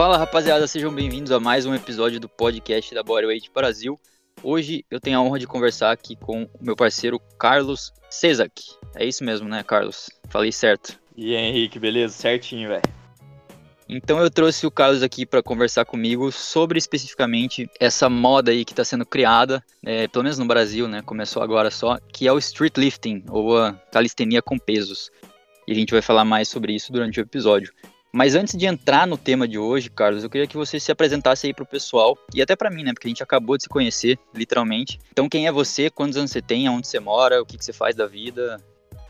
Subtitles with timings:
[0.00, 4.00] Fala rapaziada, sejam bem-vindos a mais um episódio do podcast da Bodyweight Brasil.
[4.42, 8.50] Hoje eu tenho a honra de conversar aqui com o meu parceiro Carlos Cesac.
[8.94, 10.08] É isso mesmo, né, Carlos?
[10.30, 10.98] Falei certo.
[11.14, 12.14] E aí, Henrique, beleza?
[12.14, 12.82] Certinho, velho.
[13.86, 18.72] Então eu trouxe o Carlos aqui para conversar comigo sobre especificamente essa moda aí que
[18.72, 21.02] está sendo criada, é, pelo menos no Brasil, né?
[21.02, 25.10] Começou agora só, que é o street lifting ou a calistenia com pesos.
[25.68, 27.70] E a gente vai falar mais sobre isso durante o episódio.
[28.12, 31.46] Mas antes de entrar no tema de hoje, Carlos, eu queria que você se apresentasse
[31.46, 32.92] aí pro pessoal e até para mim, né?
[32.92, 34.98] Porque a gente acabou de se conhecer, literalmente.
[35.12, 35.88] Então, quem é você?
[35.88, 36.66] Quantos anos você tem?
[36.66, 37.40] Aonde você mora?
[37.40, 38.60] O que, que você faz da vida?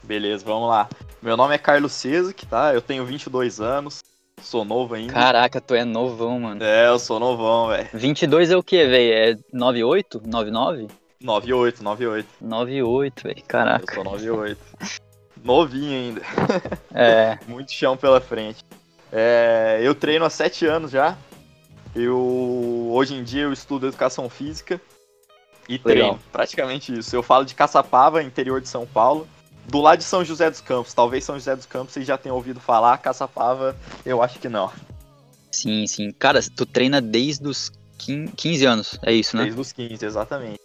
[0.03, 0.89] Beleza, vamos lá.
[1.23, 2.75] Meu nome é Carlos Cesac, tá?
[2.75, 4.01] Eu tenho 22 anos.
[4.43, 5.13] Sou novo ainda.
[5.13, 6.63] Caraca, tu é novão, mano.
[6.63, 7.89] É, eu sou novão, velho.
[7.93, 9.13] 22 é o quê, velho?
[9.13, 10.23] É 98?
[10.27, 10.89] 99?
[11.21, 12.29] 98, 98.
[12.41, 13.43] 98, velho.
[13.47, 13.85] Caraca.
[13.89, 14.61] Eu sou 98.
[15.43, 16.23] Novinho ainda.
[16.95, 17.39] É.
[17.49, 18.65] Muito chão pela frente.
[19.13, 21.17] É, eu treino há 7 anos já.
[21.95, 24.81] Eu hoje em dia eu estudo educação física
[25.69, 25.85] e Legal.
[25.85, 26.21] treino.
[26.33, 27.15] Praticamente isso.
[27.15, 29.27] Eu falo de Caçapava, interior de São Paulo.
[29.67, 30.95] Do lado de São José dos Campos.
[30.95, 32.99] Talvez São José dos Campos vocês já tenham ouvido falar.
[32.99, 34.71] Caçapava, eu acho que não.
[35.51, 36.13] Sim, sim.
[36.13, 39.45] Cara, tu treina desde os 15 anos, é isso, né?
[39.45, 40.61] Desde os 15, exatamente.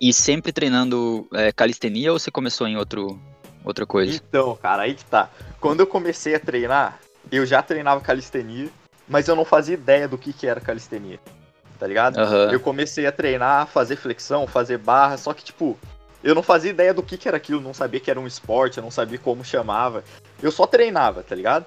[0.00, 3.18] E sempre treinando é, calistenia ou você começou em outro,
[3.64, 4.14] outra coisa?
[4.14, 5.30] Então, cara, aí que tá.
[5.60, 8.68] Quando eu comecei a treinar, eu já treinava calistenia,
[9.08, 11.20] mas eu não fazia ideia do que, que era calistenia.
[11.78, 12.18] Tá ligado?
[12.18, 12.50] Aham.
[12.50, 15.78] Eu comecei a treinar, fazer flexão, fazer barra, só que, tipo,
[16.24, 18.78] eu não fazia ideia do que, que era aquilo, não sabia que era um esporte,
[18.78, 20.02] eu não sabia como chamava.
[20.42, 21.66] Eu só treinava, tá ligado?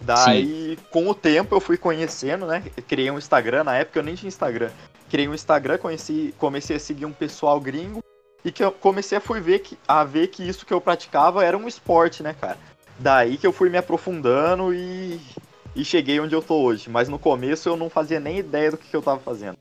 [0.00, 2.64] Daí, com o tempo, eu fui conhecendo, né?
[2.88, 4.70] Criei um Instagram, na época eu nem tinha Instagram.
[5.08, 8.02] Criei um Instagram, conheci, comecei a seguir um pessoal gringo
[8.44, 11.44] e que eu comecei a, fui ver que, a ver que isso que eu praticava
[11.44, 12.58] era um esporte, né, cara?
[12.98, 15.20] Daí que eu fui me aprofundando e,
[15.74, 16.88] e cheguei onde eu tô hoje.
[16.88, 19.58] Mas no começo eu não fazia nem ideia do que, que eu tava fazendo.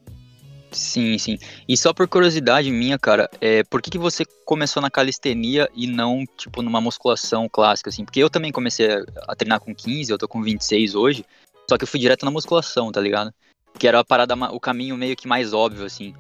[0.74, 1.38] Sim, sim.
[1.68, 5.86] E só por curiosidade minha, cara, é, por que, que você começou na calistenia e
[5.86, 8.04] não, tipo, numa musculação clássica, assim?
[8.04, 8.90] Porque eu também comecei
[9.28, 11.24] a, treinar com 15, eu tô com 26 hoje,
[11.70, 13.32] só que eu fui direto na musculação, tá ligado?
[13.78, 16.14] Que era a parada, o caminho meio que mais óbvio, assim.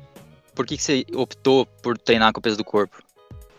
[0.54, 3.03] Por que, que você optou por treinar com o peso do corpo?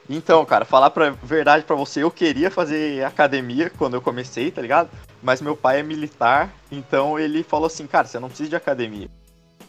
[0.09, 4.61] Então, cara, falar pra verdade pra você, eu queria fazer academia quando eu comecei, tá
[4.61, 4.91] ligado?
[5.23, 9.09] Mas meu pai é militar, então ele falou assim, cara, você não precisa de academia.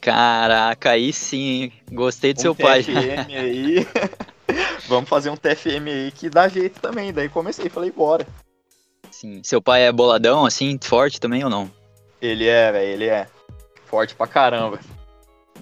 [0.02, 1.74] Caraca, aí sim, hein?
[1.92, 2.84] gostei do um seu pai.
[2.84, 3.88] TFM aí.
[4.88, 7.12] Vamos fazer um TFM aí que dá jeito também.
[7.12, 8.28] Daí comecei, falei, bora.
[9.10, 9.42] Sim.
[9.44, 11.72] Seu pai é boladão, assim, forte também ou não?
[12.22, 13.28] Ele é, velho, ele é
[13.86, 14.80] forte pra caramba.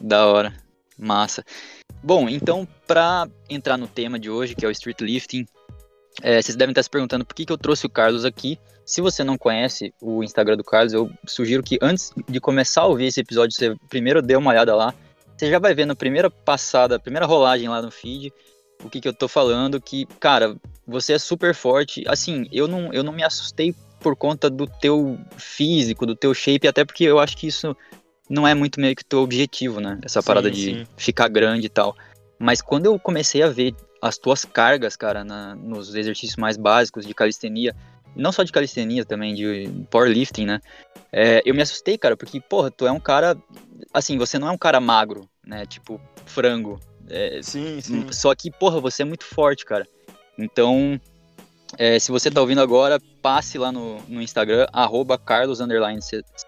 [0.01, 0.53] Da hora.
[0.97, 1.43] Massa.
[2.03, 5.45] Bom, então, pra entrar no tema de hoje, que é o street lifting,
[6.21, 8.59] é, vocês devem estar se perguntando por que, que eu trouxe o Carlos aqui.
[8.85, 12.87] Se você não conhece o Instagram do Carlos, eu sugiro que antes de começar a
[12.87, 14.93] ouvir esse episódio, você primeiro dê uma olhada lá.
[15.37, 18.33] Você já vai ver na primeira passada, primeira rolagem lá no feed,
[18.83, 22.03] o que, que eu tô falando, que, cara, você é super forte.
[22.05, 26.67] Assim, eu não, eu não me assustei por conta do teu físico, do teu shape,
[26.67, 27.75] até porque eu acho que isso
[28.29, 29.99] não é muito meio que teu objetivo, né?
[30.03, 30.87] Essa Sim, parada de sim.
[30.97, 31.95] ficar grande e tal.
[32.39, 37.05] Mas quando eu comecei a ver as tuas cargas, cara, na- nos exercícios mais básicos
[37.05, 37.75] de calistenia,
[38.15, 40.61] não só de calistenia, também de powerlifting, né?
[41.11, 43.37] É, eu me assustei, cara, porque, porra, tu é um cara.
[43.93, 45.65] Assim, você não é um cara magro, né?
[45.65, 46.79] Tipo, frango.
[47.09, 48.05] É, Sim, sim.
[48.11, 49.87] só que, porra, você é muito forte, cara.
[50.37, 50.99] Então,
[51.77, 55.59] é, se você tá ouvindo agora, passe lá no, no Instagram, arroba Carlos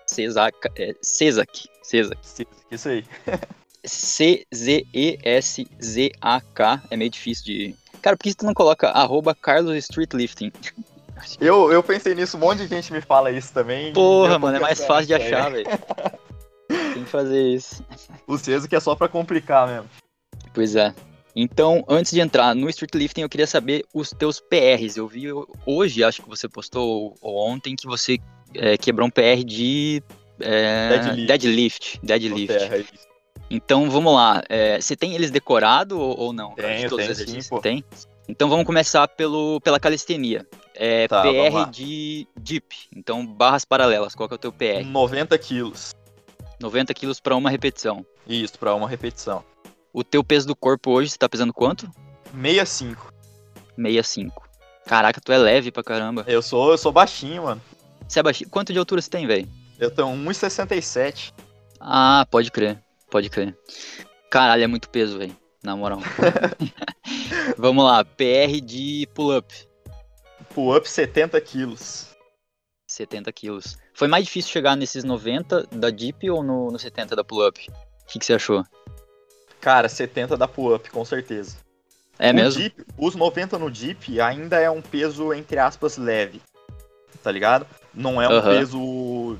[0.06, 2.18] Cesac, é, Cesac, Cesac.
[2.22, 3.06] Sim, Isso aí.
[3.86, 4.84] C-Z-E-S-Z-A-K.
[6.90, 7.76] É meio difícil de.
[8.02, 10.52] Cara, por que tu não coloca arroba Carlos Street Lifting?
[11.40, 13.94] Eu, eu pensei nisso, um monte de gente me fala isso também.
[13.94, 15.66] Porra, mano, é mais fácil de achar, velho.
[16.94, 17.84] Tem que fazer isso.
[18.28, 19.90] O Ceso que é só pra complicar mesmo.
[20.54, 20.94] Pois é.
[21.36, 24.96] Então, antes de entrar no Street Lifting, eu queria saber os teus PRs.
[24.96, 25.26] Eu vi
[25.66, 28.18] hoje, acho que você postou ou ontem, que você
[28.54, 30.02] é, quebrou um PR de
[30.40, 30.90] é,
[31.28, 31.28] Deadlift.
[31.28, 32.00] deadlift.
[32.04, 32.54] Deadlift.
[32.54, 32.86] É.
[33.50, 34.42] Então, vamos lá.
[34.48, 36.56] É, você tem eles decorado ou, ou não?
[36.56, 37.60] Tenho, todos os tenho sim, pô.
[37.60, 37.84] Tem?
[38.30, 40.48] Então, vamos começar pelo, pela calistenia.
[40.74, 41.22] É, Tá.
[41.22, 42.74] PR de dip.
[42.96, 44.16] Então, barras paralelas.
[44.16, 44.86] Qual que é o teu PR?
[44.86, 45.94] 90 quilos.
[46.62, 48.06] 90 quilos para uma repetição.
[48.26, 49.44] Isso, pra uma repetição.
[49.96, 51.90] O teu peso do corpo hoje, você tá pesando quanto?
[52.34, 53.14] 65.
[53.78, 54.44] 65.
[54.86, 56.26] Caraca, tu é leve pra caramba.
[56.28, 57.62] Eu sou, eu sou baixinho, mano.
[58.06, 58.50] Você é baixinho.
[58.50, 59.48] Quanto de altura você tem, velho?
[59.80, 61.34] Eu tenho 1,67.
[61.80, 62.78] Ah, pode crer.
[63.10, 63.58] Pode crer.
[64.30, 65.34] Caralho, é muito peso, velho.
[65.64, 66.02] Na moral.
[67.58, 68.04] Vamos lá.
[68.04, 69.48] PR de pull-up.
[70.54, 72.10] Pull-up 70 quilos.
[72.86, 73.78] 70 quilos.
[73.94, 77.66] Foi mais difícil chegar nesses 90 da Deep ou no, no 70 da pull-up?
[77.70, 78.62] O que, que você achou?
[79.66, 81.58] Cara, 70 da pull-up, com certeza.
[82.20, 82.72] É O mesmo?
[83.00, 86.40] Os 90 no Deep ainda é um peso, entre aspas, leve.
[87.24, 87.66] Tá ligado?
[87.92, 89.36] Não é um peso.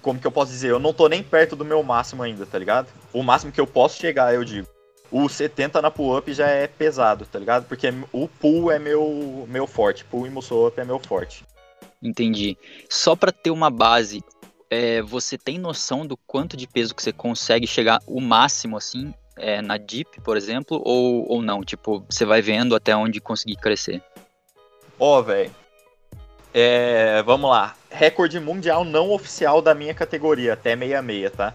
[0.00, 0.70] Como que eu posso dizer?
[0.70, 2.88] Eu não tô nem perto do meu máximo ainda, tá ligado?
[3.12, 4.66] O máximo que eu posso chegar, eu digo.
[5.10, 7.66] O 70 na pull-up já é pesado, tá ligado?
[7.66, 10.02] Porque o pull é meu, meu forte.
[10.02, 11.44] Pull e muscle up é meu forte.
[12.02, 12.56] Entendi.
[12.88, 14.24] Só pra ter uma base,
[14.70, 19.12] é, você tem noção do quanto de peso que você consegue chegar o máximo, assim,
[19.38, 21.62] é, na Deep, por exemplo, ou, ou não?
[21.62, 24.02] Tipo, você vai vendo até onde conseguir crescer.
[24.98, 25.54] Ó, velho.
[26.52, 27.76] É, vamos lá.
[27.90, 31.54] Recorde mundial não oficial da minha categoria, até 66, tá?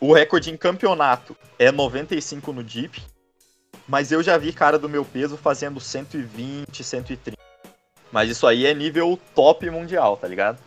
[0.00, 3.02] O recorde em campeonato é 95 no Deep.
[3.86, 7.36] Mas eu já vi cara do meu peso fazendo 120, 130.
[8.10, 10.58] Mas isso aí é nível top mundial, tá ligado?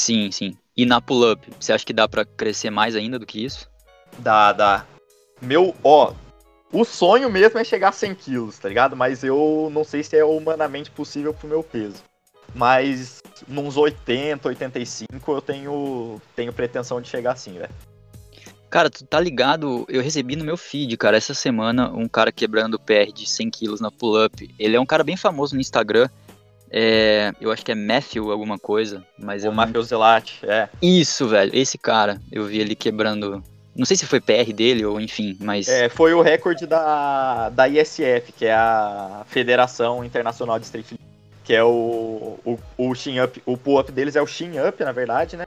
[0.00, 0.56] Sim, sim.
[0.76, 3.68] E na pull-up, você acha que dá pra crescer mais ainda do que isso?
[4.18, 4.86] Dá, dá.
[5.40, 6.12] Meu, ó.
[6.70, 8.94] O sonho mesmo é chegar a 100 quilos, tá ligado?
[8.94, 12.02] Mas eu não sei se é humanamente possível pro meu peso.
[12.54, 17.72] Mas nos 80, 85 eu tenho, tenho pretensão de chegar assim, velho.
[18.70, 19.86] Cara, tu tá ligado?
[19.88, 23.80] Eu recebi no meu feed, cara, essa semana, um cara quebrando PR de 100 quilos
[23.80, 24.54] na pull-up.
[24.58, 26.08] Ele é um cara bem famoso no Instagram.
[26.70, 30.68] É, eu acho que é Matthew alguma coisa, mas eu O não Mafio Zelati, é.
[30.82, 31.50] Isso, velho.
[31.54, 33.42] Esse cara, eu vi ele quebrando.
[33.78, 35.68] Não sei se foi PR dele ou enfim, mas.
[35.68, 41.04] É, foi o recorde da, da ISF, que é a Federação Internacional de Street League,
[41.44, 44.90] que é o, o, o up, o pull up deles é o chin up, na
[44.90, 45.44] verdade, né?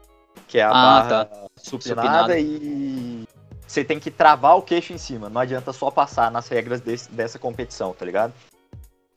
[0.47, 2.39] Que é a Ah, barra supinada, Supinada.
[2.39, 3.23] e
[3.67, 7.11] você tem que travar o queixo em cima, não adianta só passar nas regras desse-
[7.11, 8.33] dessa competição, tá ligado?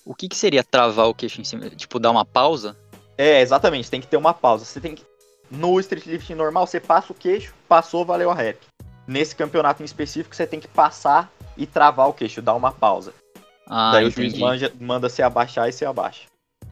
[0.05, 1.71] O que, que seria travar o queixo em cima?
[1.71, 2.77] Tipo, dar uma pausa?
[3.17, 4.65] É, exatamente, tem que ter uma pausa.
[4.65, 5.05] Você tem que.
[5.51, 8.59] No street lifting normal, você passa o queixo, passou, valeu a rep.
[9.07, 13.13] Nesse campeonato em específico, você tem que passar e travar o queixo, dar uma pausa.
[13.67, 14.41] Ah, Daí o juiz entendi.
[14.41, 16.23] manja- manda se abaixar e se abaixa.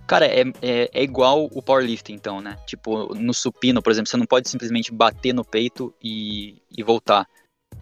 [0.06, 2.58] Cara, é, é, é igual o powerlifting, então, né?
[2.66, 7.26] Tipo, no supino, por exemplo, você não pode simplesmente bater no peito e, e voltar.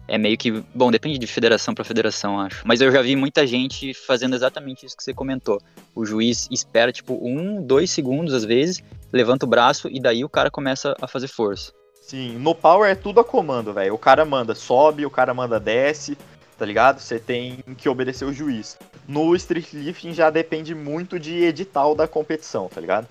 [0.07, 0.51] É meio que.
[0.73, 2.61] Bom, depende de federação pra federação, acho.
[2.65, 5.59] Mas eu já vi muita gente fazendo exatamente isso que você comentou.
[5.95, 8.81] O juiz espera, tipo, um, dois segundos às vezes,
[9.11, 11.73] levanta o braço e daí o cara começa a fazer força.
[12.11, 13.93] Sim, no Power é tudo a comando, velho.
[13.93, 16.17] O cara manda sobe, o cara manda desce,
[16.57, 16.99] tá ligado?
[16.99, 18.77] Você tem que obedecer o juiz.
[19.07, 23.07] No Street Lifting já depende muito de edital da competição, tá ligado?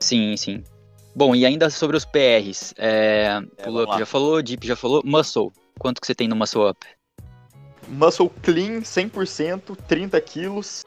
[0.00, 0.64] Sim, sim.
[1.14, 2.74] Bom, e ainda sobre os PRs.
[2.76, 3.98] É, É, vamos lá.
[4.00, 5.52] já falou, Deep já falou, Muscle.
[5.78, 6.84] Quanto que você tem no Muscle Up?
[7.86, 10.82] Muscle Clean 100%, 30 quilos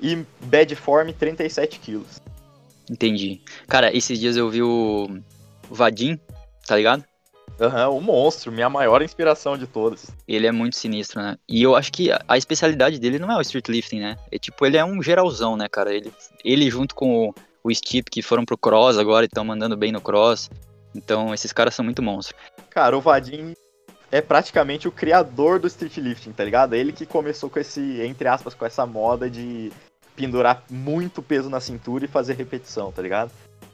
[0.00, 2.20] e Bad Form 37 quilos.
[2.88, 3.40] Entendi.
[3.66, 5.18] Cara, esses dias eu vi o
[5.68, 6.20] Vadim,
[6.68, 7.04] tá ligado?
[7.60, 10.06] Aham, o monstro, minha maior inspiração de todas.
[10.28, 11.36] Ele é muito sinistro, né?
[11.48, 14.16] E eu acho que a- a especialidade dele não é o street lifting, né?
[14.30, 15.92] É tipo, ele é um geralzão, né, cara?
[15.92, 16.12] Ele,
[16.44, 17.34] ele junto com o,
[17.64, 20.48] o Steep, que foram pro cross agora e estão mandando bem no cross.
[20.94, 22.38] Então, esses caras são muito monstros.
[22.70, 23.54] Cara, o Vadim
[24.12, 26.74] é praticamente o criador do street lifting, tá ligado?
[26.74, 29.72] Ele que começou com esse, entre aspas, com essa moda de
[30.14, 33.30] pendurar muito peso na cintura e fazer repetição, tá ligado?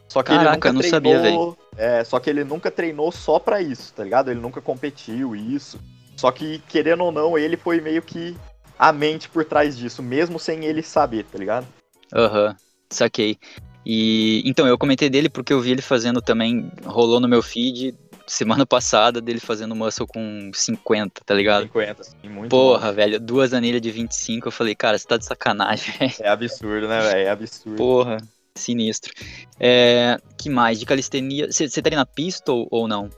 [0.09, 3.11] Só que ele Caraca, nunca eu não sabia, treinou, é, só que ele nunca treinou
[3.11, 4.31] só pra isso, tá ligado?
[4.31, 5.79] Ele nunca competiu isso.
[6.17, 8.37] Só que querendo ou não, ele foi meio que
[8.79, 11.67] a mente por trás disso, mesmo sem ele saber, tá ligado?
[12.15, 12.57] Aham,
[12.91, 13.39] saquei.
[13.85, 17.95] E então, eu comentei dele porque eu vi ele fazendo também, rolou no meu feed
[18.27, 21.65] semana passada dele fazendo muscle com 50, tá ligado?
[21.65, 25.25] 50, assim, muito Porra, velho, duas anilhas de 25, eu falei, cara, você tá de
[25.25, 26.13] sacanagem, velho.
[26.19, 26.25] bom.
[26.25, 27.27] É absurdo, né, velho?
[27.27, 27.77] É absurdo.
[27.77, 28.17] Porra,
[28.65, 29.13] sinistro.
[29.59, 30.79] É, que mais?
[30.79, 33.11] De calistenia, você treina pistol ou não?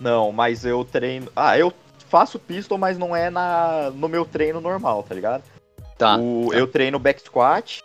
[0.00, 1.30] Não, mas eu treino.
[1.34, 1.72] Ah, eu
[2.08, 5.42] faço pistol, mas não é na no meu treino normal, tá ligado?
[5.96, 6.56] Tá, O- tá.
[6.58, 7.82] Eu treino back squat,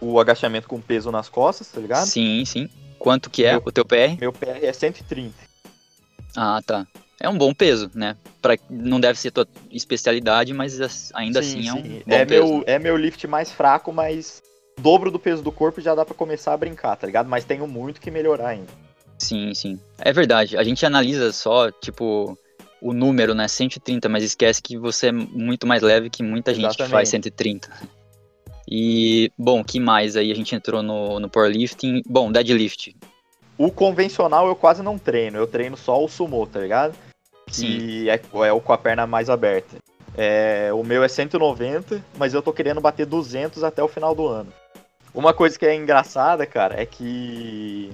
[0.00, 2.06] o agachamento com peso nas costas, tá ligado?
[2.06, 2.68] sim, sim.
[2.98, 4.16] Quanto que é Meu- o teu PR?
[4.18, 5.34] Meu PR é 130.
[6.36, 6.86] Ah, tá.
[7.20, 8.16] É um bom peso, né?
[8.40, 12.02] Pra, não deve ser tua especialidade, mas as- ainda Sim, assim é um sim.
[12.06, 12.52] bom é peso.
[12.54, 14.42] meu É meu lift mais fraco, mas
[14.78, 17.28] dobro do peso do corpo já dá pra começar a brincar, tá ligado?
[17.28, 18.72] Mas tenho muito que melhorar ainda.
[19.18, 19.80] Sim, sim.
[19.98, 20.56] É verdade.
[20.56, 22.38] A gente analisa só, tipo,
[22.80, 23.48] o número, né?
[23.48, 27.10] 130, mas esquece que você é muito mais leve que muita gente que faz Exatamente.
[27.10, 27.70] 130.
[28.70, 30.16] E, bom, que mais?
[30.16, 32.02] Aí a gente entrou no, no powerlifting.
[32.06, 32.94] Bom, deadlift.
[33.56, 36.94] O convencional eu quase não treino, eu treino só o sumo, tá ligado?
[37.46, 39.78] Que é, é o com a perna mais aberta.
[40.16, 44.26] É, o meu é 190, mas eu tô querendo bater 200 até o final do
[44.26, 44.52] ano.
[45.14, 47.92] Uma coisa que é engraçada, cara, é que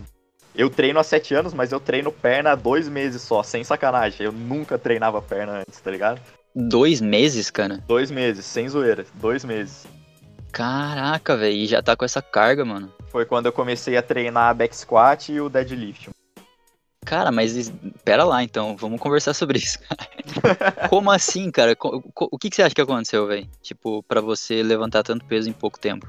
[0.54, 4.24] Eu treino há sete anos, mas eu treino perna há dois meses só, sem sacanagem.
[4.24, 6.20] Eu nunca treinava perna antes, tá ligado?
[6.54, 7.82] Dois meses, cara?
[7.88, 9.04] Dois meses, sem zoeira.
[9.14, 9.86] Dois meses.
[10.52, 12.92] Caraca, velho, e já tá com essa carga, mano.
[13.10, 16.10] Foi quando eu comecei a treinar back squat e o deadlift.
[17.04, 17.72] Cara, mas
[18.04, 19.78] pera lá então, vamos conversar sobre isso.
[20.88, 21.76] Como assim, cara?
[22.14, 23.48] O que, que você acha que aconteceu, velho?
[23.60, 26.08] Tipo, para você levantar tanto peso em pouco tempo?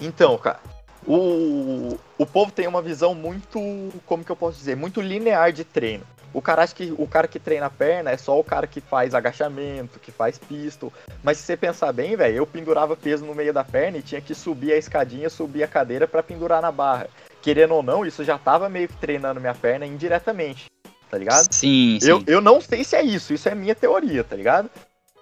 [0.00, 0.60] Então, cara,
[1.06, 3.58] o, o povo tem uma visão muito,
[4.06, 6.04] como que eu posso dizer, muito linear de treino.
[6.34, 8.80] O cara acha que o cara que treina a perna é só o cara que
[8.80, 10.92] faz agachamento, que faz pistol.
[11.22, 14.20] Mas se você pensar bem, velho, eu pendurava peso no meio da perna e tinha
[14.20, 17.06] que subir a escadinha, subir a cadeira para pendurar na barra.
[17.40, 20.66] Querendo ou não, isso já tava meio que treinando minha perna indiretamente,
[21.08, 21.46] tá ligado?
[21.52, 22.08] Sim, sim.
[22.08, 24.68] Eu, eu não sei se é isso, isso é minha teoria, tá ligado?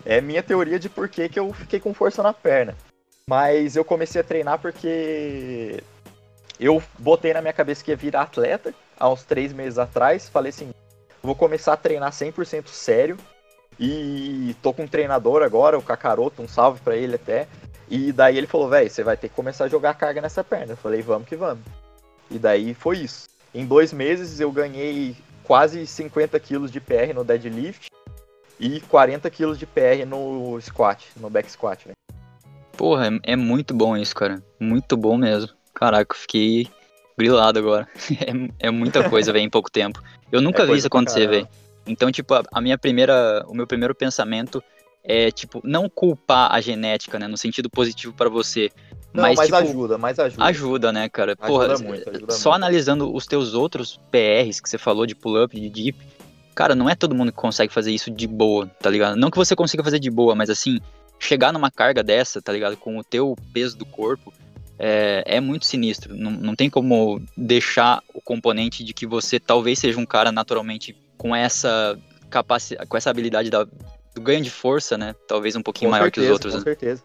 [0.07, 2.75] É minha teoria de por que, que eu fiquei com força na perna.
[3.27, 5.83] Mas eu comecei a treinar porque
[6.59, 10.29] eu botei na minha cabeça que ia virar atleta há uns três meses atrás.
[10.29, 10.71] Falei assim,
[11.23, 13.17] vou começar a treinar 100% sério.
[13.79, 17.49] E tô com um treinador agora, o Kakaroto, um salve para ele até.
[17.89, 20.73] E daí ele falou, velho, você vai ter que começar a jogar carga nessa perna.
[20.73, 21.65] Eu falei, vamos que vamos.
[22.31, 23.29] E daí foi isso.
[23.55, 27.91] Em dois meses eu ganhei quase 50 quilos de PR no deadlift
[28.59, 32.02] e 40 quilos de PR no squat, no back squat, velho.
[32.77, 34.43] Porra, é, é, muito bom isso, cara.
[34.59, 35.51] Muito bom mesmo.
[35.75, 36.69] Caraca, eu fiquei
[37.17, 37.89] grilado agora.
[38.61, 40.03] é, é muita coisa, velho, em pouco tempo.
[40.31, 41.49] Eu nunca é vi isso acontecer, velho.
[41.87, 43.45] Então, tipo, a, a, minha primeira.
[43.49, 44.63] O meu primeiro pensamento
[45.05, 47.27] é, tipo, não culpar a genética, né?
[47.27, 48.71] No sentido positivo para você.
[49.13, 50.45] Não, mas, mas tipo, ajuda, mas ajuda.
[50.45, 51.37] Ajuda, né, cara?
[51.37, 52.63] Porra, ajuda muito, ajuda só muito.
[52.63, 55.99] analisando os teus outros PRs que você falou de pull-up, de deep,
[56.55, 59.17] cara, não é todo mundo que consegue fazer isso de boa, tá ligado?
[59.17, 60.81] Não que você consiga fazer de boa, mas assim,
[61.23, 62.77] chegar numa carga dessa, tá ligado?
[62.77, 64.33] Com o teu peso do corpo,
[64.79, 66.15] é, é muito sinistro.
[66.17, 70.97] Não, não tem como deixar o componente de que você talvez seja um cara naturalmente
[71.17, 71.99] com essa
[72.29, 75.15] capacidade, com essa habilidade da, do ganho de força, né?
[75.29, 76.53] Talvez um pouquinho com maior certeza, que os outros.
[76.55, 76.65] Com né?
[76.65, 77.03] certeza.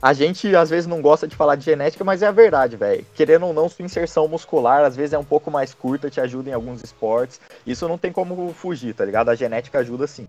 [0.00, 3.04] A gente às vezes não gosta de falar de genética, mas é a verdade, velho.
[3.14, 6.50] Querendo ou não, sua inserção muscular às vezes é um pouco mais curta, te ajuda
[6.50, 7.40] em alguns esportes.
[7.66, 9.28] Isso não tem como fugir, tá ligado?
[9.28, 10.26] A genética ajuda sim.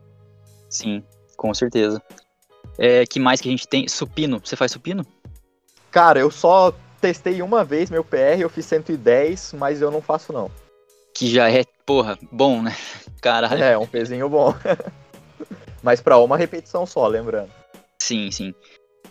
[0.70, 1.04] Sim,
[1.38, 2.02] com certeza.
[2.78, 3.88] É, que mais que a gente tem?
[3.88, 4.42] Supino.
[4.44, 5.06] Você faz supino?
[5.92, 10.34] Cara, eu só testei uma vez meu PR, eu fiz 110, mas eu não faço
[10.34, 10.50] não.
[11.14, 12.76] Que já é, porra, bom, né?
[13.22, 13.64] Caralho.
[13.64, 14.56] É, um pezinho bom.
[15.84, 17.52] mas pra uma repetição só, lembrando.
[18.02, 18.56] Sim, sim.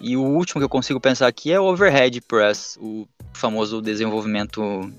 [0.00, 4.90] E o último que eu consigo pensar aqui é o overhead press, o famoso desenvolvimento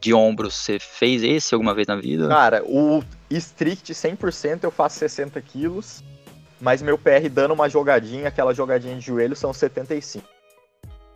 [0.00, 0.54] de ombros.
[0.54, 2.28] Você fez esse alguma vez na vida?
[2.28, 6.04] Cara, o strict 100% eu faço 60 quilos
[6.62, 10.24] mas meu PR dando uma jogadinha, aquela jogadinha de joelho, são 75.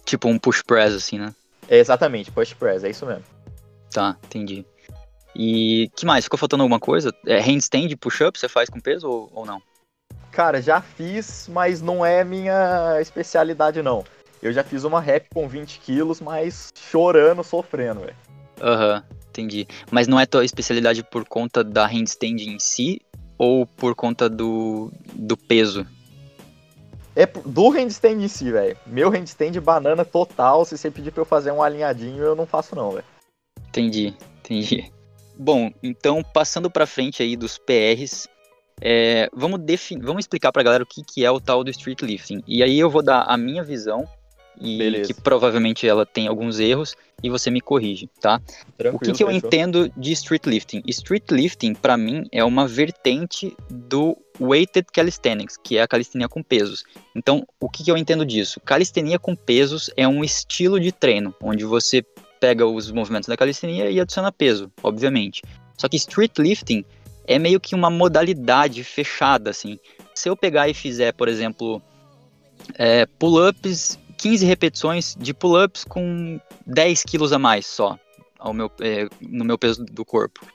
[0.05, 1.33] Tipo um push press, assim, né?
[1.69, 3.23] É exatamente, push press, é isso mesmo.
[3.93, 4.67] Tá, entendi.
[5.37, 6.25] E que mais?
[6.25, 7.15] Ficou faltando alguma coisa?
[7.25, 9.63] É, handstand, push-up, você faz com peso ou, ou não?
[10.33, 14.05] Cara, já fiz, mas não é minha especialidade, não.
[14.43, 18.17] Eu já fiz uma rep com 20 quilos, mas chorando, sofrendo, velho.
[18.61, 19.69] Aham, uhum, entendi.
[19.93, 23.01] Mas não é tua especialidade por conta da handstand em si?
[23.39, 25.87] Ou por conta do, do peso?
[27.15, 28.77] É do handstand em si, velho.
[28.87, 30.65] Meu handstand banana total.
[30.65, 33.05] Se você pedir pra eu fazer um alinhadinho, eu não faço não, velho.
[33.69, 34.93] Entendi, entendi.
[35.39, 38.29] Bom, então passando pra frente aí dos PRs,
[38.81, 39.61] é, vamos,
[40.03, 42.43] vamos explicar pra galera o que, que é o tal do street lifting.
[42.47, 44.07] E aí eu vou dar a minha visão
[44.61, 45.13] e Beleza.
[45.13, 48.41] que provavelmente ela tem alguns erros e você me corrige, tá?
[48.77, 50.83] Tranquilo, o que, que eu entendo de street lifting?
[50.87, 56.43] Street lifting para mim é uma vertente do weighted calisthenics, que é a calistenia com
[56.43, 56.85] pesos.
[57.15, 58.61] Então, o que, que eu entendo disso?
[58.61, 62.05] Calistenia com pesos é um estilo de treino onde você
[62.41, 65.43] pega os movimentos da calistenia e adiciona peso, obviamente.
[65.77, 66.85] Só que street lifting
[67.27, 69.79] é meio que uma modalidade fechada, assim.
[70.15, 71.83] Se eu pegar e fizer, por exemplo,
[72.75, 77.99] é, pull-ups 15 repetições de pull-ups com 10 quilos a mais só
[78.39, 80.47] ao meu, é, no meu peso do corpo.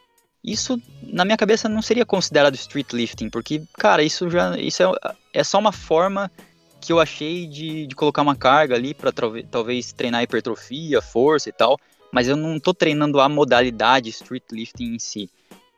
[0.43, 5.15] Isso, na minha cabeça, não seria considerado street lifting, porque, cara, isso já isso é,
[5.33, 6.31] é só uma forma
[6.79, 11.51] que eu achei de, de colocar uma carga ali para talvez treinar hipertrofia, força e
[11.51, 11.79] tal,
[12.11, 15.29] mas eu não estou treinando a modalidade street lifting em si.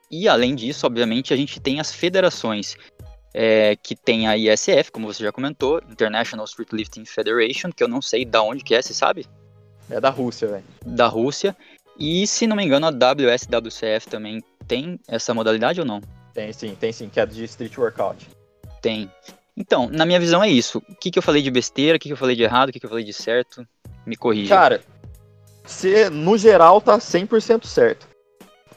[0.10, 2.78] E além disso, obviamente, a gente tem as federações
[3.34, 7.88] é, que tem a ISF, como você já comentou, International Street Lifting Federation, que eu
[7.88, 9.26] não sei da onde que é, você sabe?
[9.90, 10.64] É da Rússia, velho.
[10.86, 11.56] Da Rússia.
[12.00, 16.02] E se não me engano, a WSWCF também tem essa modalidade ou não?
[16.34, 18.28] Tem sim, tem sim, que é de Street Workout.
[18.82, 19.10] Tem.
[19.56, 20.82] Então, na minha visão é isso.
[20.90, 22.72] O que, que eu falei de besteira, o que, que eu falei de errado, o
[22.72, 23.68] que, que eu falei de certo?
[24.06, 24.56] Me corrija.
[24.56, 24.82] Cara,
[25.64, 28.08] você no geral tá 100% certo.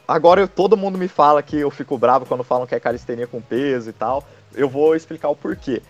[0.07, 3.25] agora eu, todo mundo me fala que eu fico bravo quando falam que é calistenia
[3.25, 4.23] com peso e tal.
[4.57, 5.81] Eu vou explicar o porquê.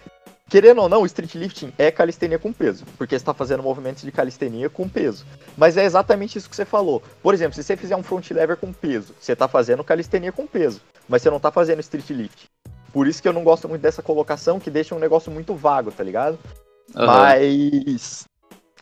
[0.50, 4.03] Querendo ou não, o street lifting é calistenia com peso, porque você está fazendo movimentos
[4.03, 5.25] de calistenia com peso.
[5.57, 7.03] Mas é exatamente isso que você falou.
[7.21, 10.47] Por exemplo, se você fizer um front lever com peso, você está fazendo calistenia com
[10.47, 12.47] peso, mas você não está fazendo street lifting.
[12.93, 15.91] Por isso que eu não gosto muito dessa colocação, que deixa um negócio muito vago,
[15.91, 16.39] tá ligado?
[16.95, 17.05] Uhum.
[17.05, 18.25] Mas.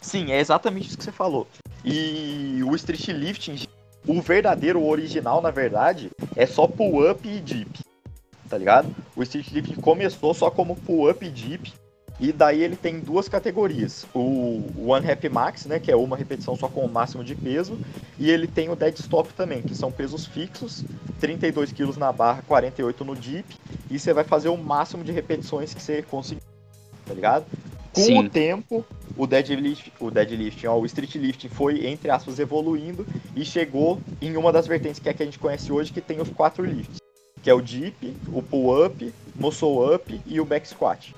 [0.01, 1.47] Sim, é exatamente isso que você falou.
[1.83, 3.65] E o street lifting,
[4.07, 7.85] o verdadeiro, o original, na verdade, é só pull-up e dip
[8.49, 8.93] tá ligado?
[9.15, 11.73] O Street Lift começou só como pull-up deep,
[12.19, 14.05] e daí ele tem duas categorias.
[14.13, 17.77] O One Rep Max, né, que é uma repetição só com o máximo de peso,
[18.17, 20.85] e ele tem o Dead Stop também, que são pesos fixos,
[21.19, 23.57] 32 kg na barra, 48 no deep,
[23.89, 26.41] e você vai fazer o máximo de repetições que você conseguir,
[27.05, 27.45] tá ligado?
[27.91, 28.19] Com Sim.
[28.19, 28.85] o tempo,
[29.17, 34.35] o deadlift, o deadlift, ó, o street lifting foi entre aspas evoluindo e chegou em
[34.35, 37.04] uma das vertentes que é que a gente conhece hoje, que tem os quatro lifts
[37.45, 41.13] que é o dip, o pull-up, muscle up e o back squat.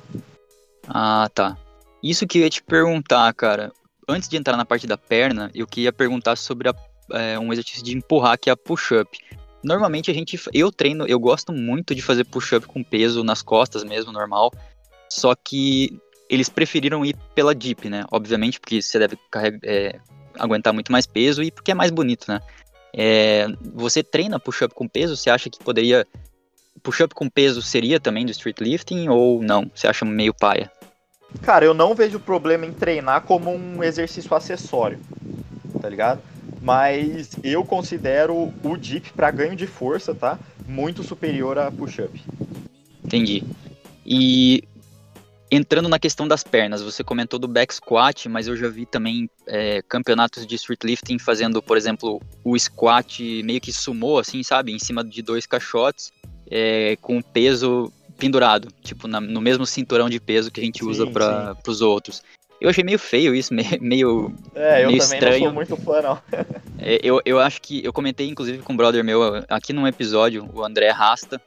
[0.86, 1.57] Ah, tá.
[2.03, 3.72] Isso que eu ia te perguntar, cara.
[4.10, 6.75] Antes de entrar na parte da perna, eu queria perguntar sobre a,
[7.12, 9.17] é, um exercício de empurrar, que é a push-up.
[9.63, 13.86] Normalmente a gente, eu treino, eu gosto muito de fazer push-up com peso nas costas
[13.86, 14.51] mesmo, normal.
[15.10, 15.98] Só que
[16.29, 18.03] eles preferiram ir pela dip, né?
[18.12, 19.17] Obviamente, porque você deve
[19.63, 19.98] é,
[20.38, 22.41] aguentar muito mais peso e porque é mais bonito, né?
[22.94, 25.15] É, você treina push-up com peso?
[25.15, 26.06] Você acha que poderia.
[26.84, 29.70] Push-up com peso seria também do street lifting ou não?
[29.74, 30.72] Você acha meio paia?
[31.41, 35.00] Cara, eu não vejo problema em treinar como um exercício acessório,
[35.82, 36.22] tá ligado?
[36.62, 40.39] Mas eu considero o dip para ganho de força, tá?
[40.67, 42.24] Muito superior a push-up.
[43.03, 43.44] Entendi.
[44.06, 44.63] E
[45.50, 49.30] Entrando na questão das pernas, você comentou do back squat, mas eu já vi também
[49.46, 54.74] é, campeonatos de street lifting fazendo, por exemplo, o squat meio que sumou, assim, sabe?
[54.74, 56.12] Em cima de dois caixotes,
[56.52, 60.89] é, com peso pendurado, tipo, na, no mesmo cinturão de peso que a gente sim,
[60.89, 62.21] usa para os outros.
[62.60, 65.39] Eu achei meio feio isso, meio, é, eu meio também estranho.
[65.39, 66.21] não sou muito fã, não.
[66.78, 70.50] é, eu, eu acho que, eu comentei inclusive com um brother meu aqui num episódio,
[70.54, 71.41] o André Rasta,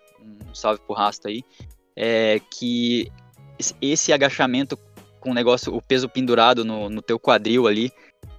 [0.48, 1.42] um salve pro Rasta aí,
[1.94, 3.10] é, que
[3.80, 4.78] esse agachamento
[5.20, 7.92] com o negócio, o peso pendurado no, no teu quadril ali,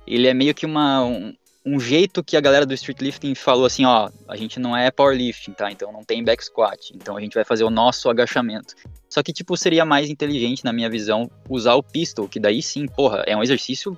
[0.05, 1.33] ele é meio que uma, um,
[1.65, 4.89] um, jeito que a galera do street lifting falou assim, ó, a gente não é
[4.89, 5.71] powerlifting, tá?
[5.71, 8.73] Então não tem back squat, então a gente vai fazer o nosso agachamento.
[9.07, 12.87] Só que, tipo, seria mais inteligente, na minha visão, usar o pistol, que daí sim,
[12.87, 13.97] porra, é um exercício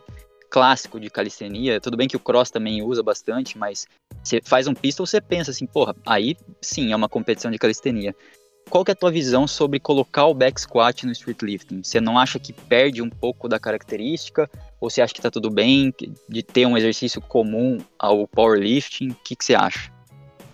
[0.49, 1.79] clássico de calistenia.
[1.79, 3.87] Tudo bem que o cross também usa bastante, mas
[4.23, 8.15] você faz um pistol, você pensa assim, porra, aí sim é uma competição de calistenia
[8.73, 11.83] qual que é a tua visão sobre colocar o back squat no street lifting?
[11.83, 14.49] Você não acha que perde um pouco da característica?
[14.81, 15.93] Ou você acha que tá tudo bem
[16.27, 19.09] de ter um exercício comum ao powerlifting?
[19.11, 19.91] O que, você acha?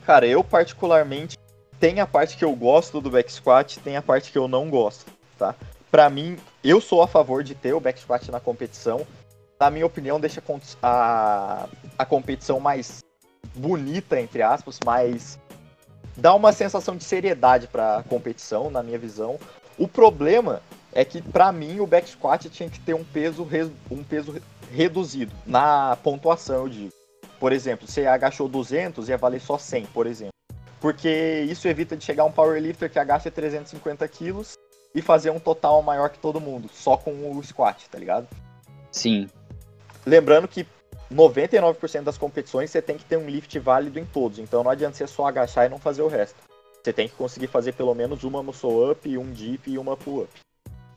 [0.05, 1.37] Cara, eu particularmente
[1.79, 4.69] tem a parte que eu gosto do back squat, tem a parte que eu não
[4.69, 5.55] gosto, tá?
[5.89, 9.07] Para mim, eu sou a favor de ter o back squat na competição.
[9.57, 10.43] Na minha opinião, deixa
[10.83, 12.99] a, a competição mais
[13.55, 15.39] bonita, entre aspas, mais
[16.19, 19.39] dá uma sensação de seriedade para a competição, na minha visão.
[19.77, 20.61] O problema
[20.93, 23.47] é que para mim o back squat tinha que ter um peso
[23.89, 24.35] um peso
[24.71, 26.93] reduzido na pontuação, eu digo.
[27.39, 30.33] Por exemplo, você agachou 200 ia valer só 100, por exemplo.
[30.81, 34.57] Porque isso evita de chegar um powerlifter que agacha 350 quilos
[34.93, 38.27] e fazer um total maior que todo mundo, só com o squat, tá ligado?
[38.91, 39.29] Sim.
[40.05, 40.65] Lembrando que
[41.13, 44.39] 99% das competições você tem que ter um lift válido em todos.
[44.39, 46.35] Então não adianta você só agachar e não fazer o resto.
[46.83, 50.23] Você tem que conseguir fazer pelo menos uma muscle up, um dip e uma pull
[50.23, 50.31] up.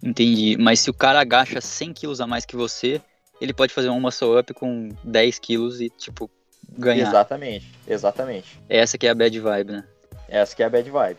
[0.03, 0.57] Entendi.
[0.59, 3.01] Mas se o cara agacha 100 quilos a mais que você,
[3.41, 6.31] ele pode fazer um muscle up com 10 quilos e, tipo,
[6.71, 7.09] ganhar.
[7.09, 8.61] Exatamente, exatamente.
[8.69, 9.85] Essa que é a bad vibe, né?
[10.29, 11.19] Essa que é a bad vibe.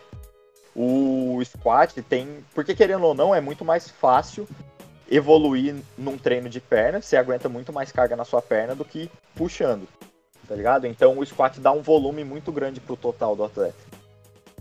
[0.74, 2.44] O squat tem.
[2.54, 4.48] Porque querendo ou não, é muito mais fácil
[5.10, 9.10] evoluir num treino de perna, você aguenta muito mais carga na sua perna do que
[9.34, 9.86] puxando,
[10.48, 10.86] tá ligado?
[10.86, 13.76] Então o squat dá um volume muito grande pro total do atleta.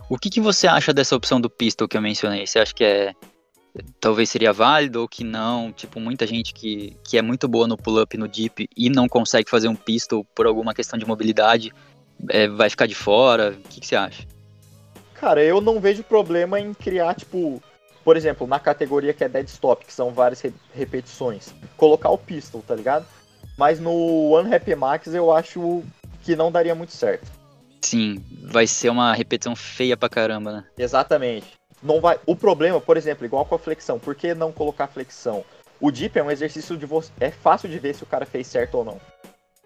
[0.09, 2.45] O que, que você acha dessa opção do pistol que eu mencionei?
[2.45, 3.13] Você acha que é
[3.99, 5.71] talvez seria válido ou que não?
[5.71, 9.49] Tipo, muita gente que, que é muito boa no pull-up no deep e não consegue
[9.49, 11.73] fazer um pistol por alguma questão de mobilidade,
[12.29, 13.51] é, vai ficar de fora?
[13.51, 14.27] O que, que você acha?
[15.15, 17.61] Cara, eu não vejo problema em criar, tipo,
[18.03, 22.17] por exemplo, na categoria que é dead stop, que são várias re repetições, colocar o
[22.17, 23.05] pistol, tá ligado?
[23.57, 25.83] Mas no One Rep Max eu acho
[26.23, 27.31] que não daria muito certo.
[27.81, 30.65] Sim, vai ser uma repetição feia pra caramba, né?
[30.77, 31.53] Exatamente.
[31.81, 32.17] Não vai.
[32.25, 35.43] O problema, por exemplo, igual com a flexão, por que não colocar flexão?
[35.79, 37.11] O dip é um exercício de você.
[37.19, 39.01] É fácil de ver se o cara fez certo ou não.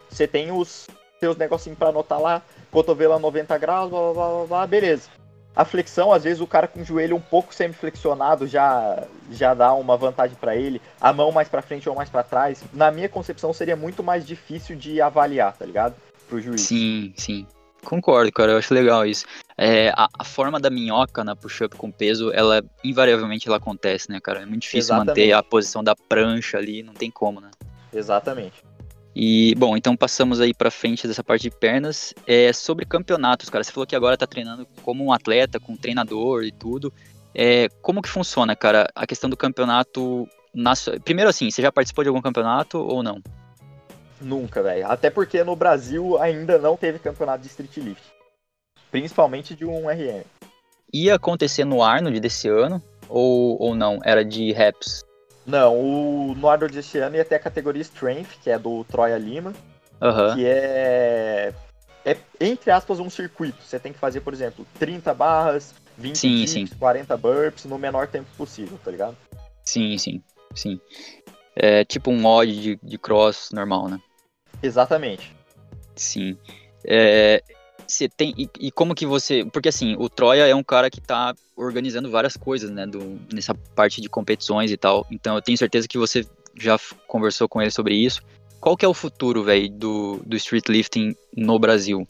[0.10, 0.88] Você tem os
[1.19, 2.41] seus negocinhos para anotar lá.
[2.71, 5.10] cotovelo a 90 graus, blá, blá, blá, blá, beleza.
[5.58, 9.74] A flexão, às vezes o cara com o joelho um pouco semi-flexionado já, já dá
[9.74, 10.80] uma vantagem para ele.
[11.02, 12.63] A mão mais para frente ou mais para trás.
[12.72, 15.96] Na minha concepção, seria muito mais difícil de avaliar, tá ligado?
[16.30, 16.62] Pro juiz.
[16.62, 17.48] Sim, sim.
[17.84, 19.26] Concordo, cara, eu acho legal isso.
[19.58, 24.20] É, a, a, forma da minhoca na push-up com peso, ela invariavelmente ela acontece, né,
[24.22, 24.43] cara?
[24.43, 25.08] É muito difícil Exatamente.
[25.08, 27.50] manter a posição da prancha ali, não tem como, né?
[27.91, 28.63] Exatamente.
[29.19, 32.13] E, bom, então passamos aí para frente dessa parte de pernas.
[32.27, 33.63] É sobre campeonatos, cara.
[33.63, 36.93] Você falou que agora tá treinando como um atleta, com um treinador e tudo.
[37.34, 41.01] É, como que funciona, cara, a questão do campeonato nacional?
[41.01, 43.19] Primeiro assim, você já participou de algum campeonato ou não?
[44.21, 44.86] Nunca, velho.
[44.86, 48.03] Até porque no Brasil ainda não teve campeonato de street lift.
[48.91, 50.21] Principalmente de um RM.
[50.93, 53.97] Ia acontecer no Arnold desse ano ou, ou não?
[54.03, 55.07] Era de reps?
[55.48, 59.18] Não, o no Arnold desse ano ia ter a categoria Strength, que é do Troia
[59.18, 59.54] Lima.
[60.02, 60.36] Uhum.
[60.36, 61.54] Que é,
[62.06, 63.58] é, entre aspas, um circuito.
[63.64, 66.68] Você tem que fazer, por exemplo, 30 barras, 20 sim, dips, sim.
[66.78, 69.16] 40 burps no menor tempo possível, tá ligado?
[69.64, 70.22] Sim, sim,
[70.54, 70.82] sim.
[71.56, 74.00] É tipo um mod de, de cross normal, né?
[74.62, 75.34] Exatamente.
[75.96, 76.38] Sim.
[76.86, 77.42] É,
[77.88, 81.02] você tem e, e, como que você porque assim o Troia é um cara que
[81.02, 85.06] tá organizando várias coisas né do, nessa parte de competições e tal.
[85.12, 88.21] Então eu tenho certeza que você já conversou com ele sobre isso.
[88.60, 92.06] Qual que é o futuro velho do, do street lifting no Brasil?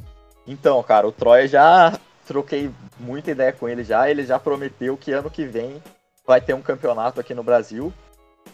[0.47, 4.09] Então cara o Troia já troquei muita ideia com ele já.
[4.09, 5.81] Ele já prometeu que ano que vem
[6.25, 7.93] vai ter um campeonato aqui no Brasil.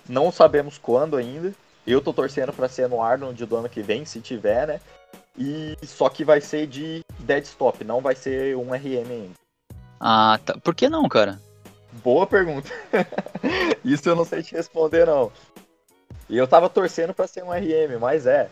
[0.07, 1.53] Não sabemos quando ainda.
[1.85, 4.79] Eu tô torcendo para ser no Arnold do ano que vem se tiver né?
[5.37, 9.33] E só que vai ser de dead stop, não vai ser um RM ainda.
[9.99, 10.57] Ah, tá.
[10.57, 11.39] Por que não, cara?
[12.03, 12.69] Boa pergunta.
[13.83, 15.31] Isso eu não sei te responder não.
[16.29, 18.49] E eu tava torcendo para ser um RM, mas é.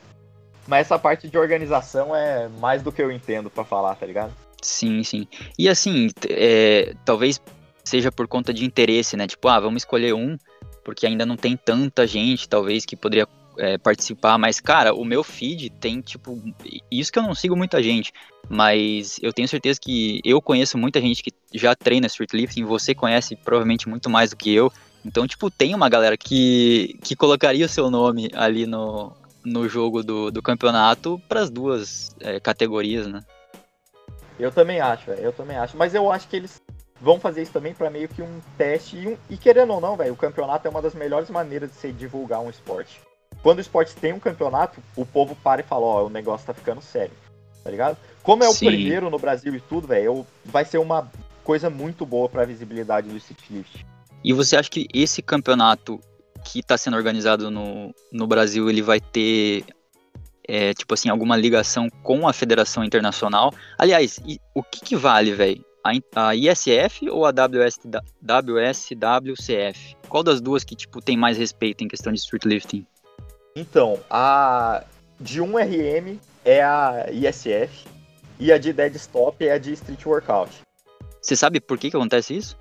[0.68, 4.34] Mas essa parte de organização é mais do que eu entendo para falar, tá ligado?
[4.62, 5.28] Sim, sim.
[5.58, 7.42] E assim, é, talvez
[7.84, 9.28] seja por conta de interesse, né?
[9.28, 10.38] Tipo, ah, vamos escolher um,
[10.84, 15.24] porque ainda não tem tanta gente, talvez, que poderia é, participar, mas, cara, o meu
[15.24, 16.42] feed tem, tipo,
[16.90, 18.12] isso que eu não sigo muita gente,
[18.50, 22.94] mas eu tenho certeza que eu conheço muita gente que já treina street lifting, você
[22.94, 24.72] conhece provavelmente muito mais do que eu,
[25.04, 30.04] então, tipo, tem uma galera que, que colocaria o seu nome ali no, no jogo
[30.04, 33.22] do, do campeonato para as duas é, categorias, né?
[34.40, 36.62] Eu também acho, eu também acho, mas eu acho que eles
[37.00, 39.96] vão fazer isso também para meio que um teste e, um, e querendo ou não,
[39.96, 43.02] velho, o campeonato é uma das melhores maneiras de se divulgar um esporte
[43.42, 46.46] quando o esporte tem um campeonato, o povo para e fala, ó, oh, o negócio
[46.46, 47.14] tá ficando sério.
[47.64, 47.98] Tá ligado?
[48.24, 48.68] Como é o Sim.
[48.68, 51.12] primeiro no Brasil e tudo, velho, vai ser uma
[51.44, 53.86] coisa muito boa pra visibilidade do Street Lift.
[54.24, 56.00] E você acha que esse campeonato
[56.44, 59.66] que está sendo organizado no, no Brasil, ele vai ter,
[60.48, 63.54] é, tipo assim, alguma ligação com a Federação Internacional?
[63.78, 65.64] Aliás, e, o que, que vale, velho?
[65.84, 67.80] A, a, ISF ou a WS,
[68.22, 69.96] WSWCF?
[70.08, 72.86] Qual das duas que, tipo, tem mais respeito em questão de street lifting?
[73.56, 74.84] Então, a
[75.20, 77.86] de 1RM é a ISF
[78.40, 80.62] e a de Dead Stop é a de Street Workout.
[81.22, 82.58] Você sabe por que, que acontece isso?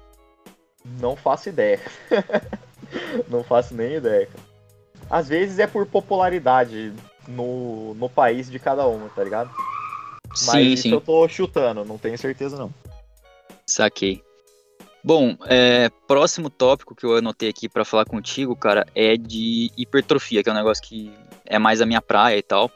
[1.00, 1.80] Não faço ideia.
[3.28, 4.28] Não faço nem ideia.
[5.08, 6.92] Às vezes é por popularidade
[7.28, 9.50] no, no país de cada uma, tá ligado?
[10.28, 10.92] Mas sim, isso sim.
[10.92, 12.72] eu tô chutando, não tenho certeza não.
[13.66, 14.22] Saquei.
[15.02, 20.42] Bom, é, próximo tópico que eu anotei aqui para falar contigo, cara, é de hipertrofia,
[20.42, 21.10] que é um negócio que
[21.46, 22.70] é mais a minha praia e tal.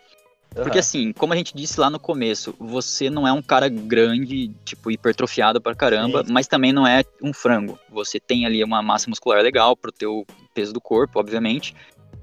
[0.56, 0.62] Uhum.
[0.62, 4.48] Porque assim, como a gente disse lá no começo, você não é um cara grande,
[4.64, 6.32] tipo, hipertrofiado pra caramba, Sim.
[6.32, 7.78] mas também não é um frango.
[7.90, 11.74] Você tem ali uma massa muscular legal pro teu peso do corpo, obviamente.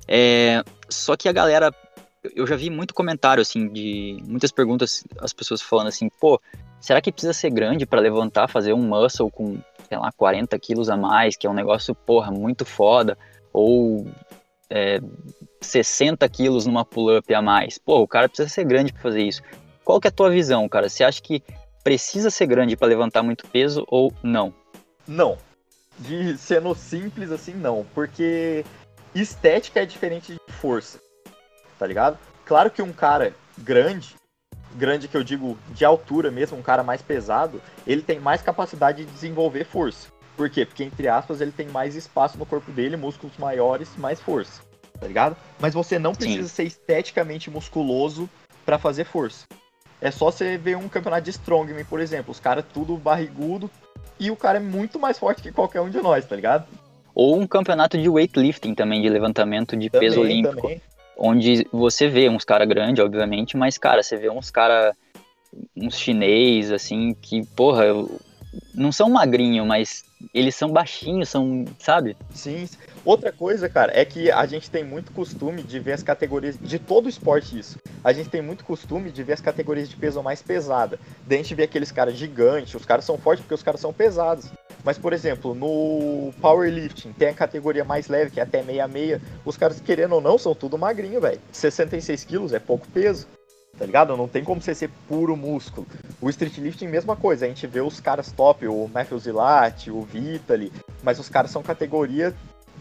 [0.07, 1.73] É, só que a galera,
[2.35, 6.41] eu já vi muito comentário, assim, de muitas perguntas, as pessoas falando assim, pô,
[6.79, 9.59] será que precisa ser grande para levantar, fazer um muscle com
[9.91, 13.17] sei lá, 40 quilos a mais, que é um negócio, porra, muito foda,
[13.51, 14.07] ou
[14.69, 15.01] é,
[15.59, 17.77] 60 quilos numa pull-up a mais.
[17.77, 19.41] Pô, o cara precisa ser grande para fazer isso.
[19.83, 20.87] Qual que é a tua visão, cara?
[20.87, 21.43] Você acha que
[21.83, 24.53] precisa ser grande para levantar muito peso ou não?
[25.05, 25.37] Não.
[25.99, 27.85] De sendo simples assim, não.
[27.93, 28.63] Porque
[29.13, 31.01] estética é diferente de força.
[31.77, 32.17] Tá ligado?
[32.45, 34.15] Claro que um cara grande,
[34.75, 39.05] grande que eu digo de altura mesmo, um cara mais pesado, ele tem mais capacidade
[39.05, 40.07] de desenvolver força.
[40.35, 40.65] Por quê?
[40.65, 44.61] Porque, entre aspas, ele tem mais espaço no corpo dele, músculos maiores, mais força.
[44.99, 45.35] Tá ligado?
[45.59, 46.55] Mas você não precisa Sim.
[46.55, 48.29] ser esteticamente musculoso
[48.65, 49.45] para fazer força.
[49.99, 52.31] É só você ver um campeonato de Strongman, por exemplo.
[52.31, 53.69] Os caras tudo barrigudo
[54.19, 56.65] e o cara é muito mais forte que qualquer um de nós, tá ligado?
[57.13, 60.61] Ou um campeonato de weightlifting também, de levantamento de também, peso olímpico.
[60.61, 60.81] Também
[61.21, 64.95] onde você vê uns caras grandes, obviamente, mas, cara, você vê uns caras
[65.75, 67.85] uns chinês, assim, que, porra,
[68.73, 70.03] não são magrinhos, mas
[70.33, 72.17] eles são baixinhos, são, sabe?
[72.33, 72.67] Sim.
[73.03, 76.77] Outra coisa, cara, é que a gente tem muito costume de ver as categorias de
[76.77, 77.79] todo esporte isso.
[78.03, 80.99] A gente tem muito costume de ver as categorias de peso mais pesada.
[81.25, 83.91] Daí a gente vê aqueles caras gigantes, os caras são fortes porque os caras são
[83.91, 84.49] pesados.
[84.83, 89.21] Mas, por exemplo, no powerlifting, tem a categoria mais leve, que é até meia-meia.
[89.45, 91.39] Os caras, querendo ou não, são tudo magrinho, velho.
[91.51, 93.27] 66 quilos é pouco peso
[93.77, 94.15] tá ligado?
[94.15, 95.87] Não tem como você ser puro músculo.
[96.21, 100.01] O street lifting, mesma coisa, a gente vê os caras top, o Matthew Zilati, o
[100.01, 102.31] Vitali, mas os caras são categoria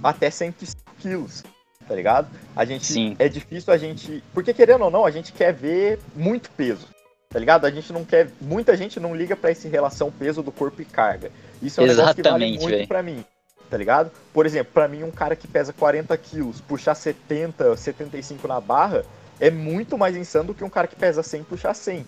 [0.03, 1.43] até 105 quilos,
[1.87, 2.29] tá ligado?
[2.55, 3.17] A gente, Sim.
[3.19, 6.87] é difícil a gente, porque querendo ou não, a gente quer ver muito peso,
[7.31, 7.65] tá ligado?
[7.65, 10.85] A gente não quer, muita gente não liga para essa relação peso do corpo e
[10.85, 11.31] carga.
[11.63, 12.89] Isso é um negócio que vale muito véio.
[12.89, 13.25] pra mim
[13.71, 14.11] tá ligado?
[14.35, 19.05] Por exemplo, para mim um cara que pesa 40 quilos, puxar 70, 75 na barra,
[19.39, 22.05] é muito mais insano do que um cara que pesa 100 puxar 100.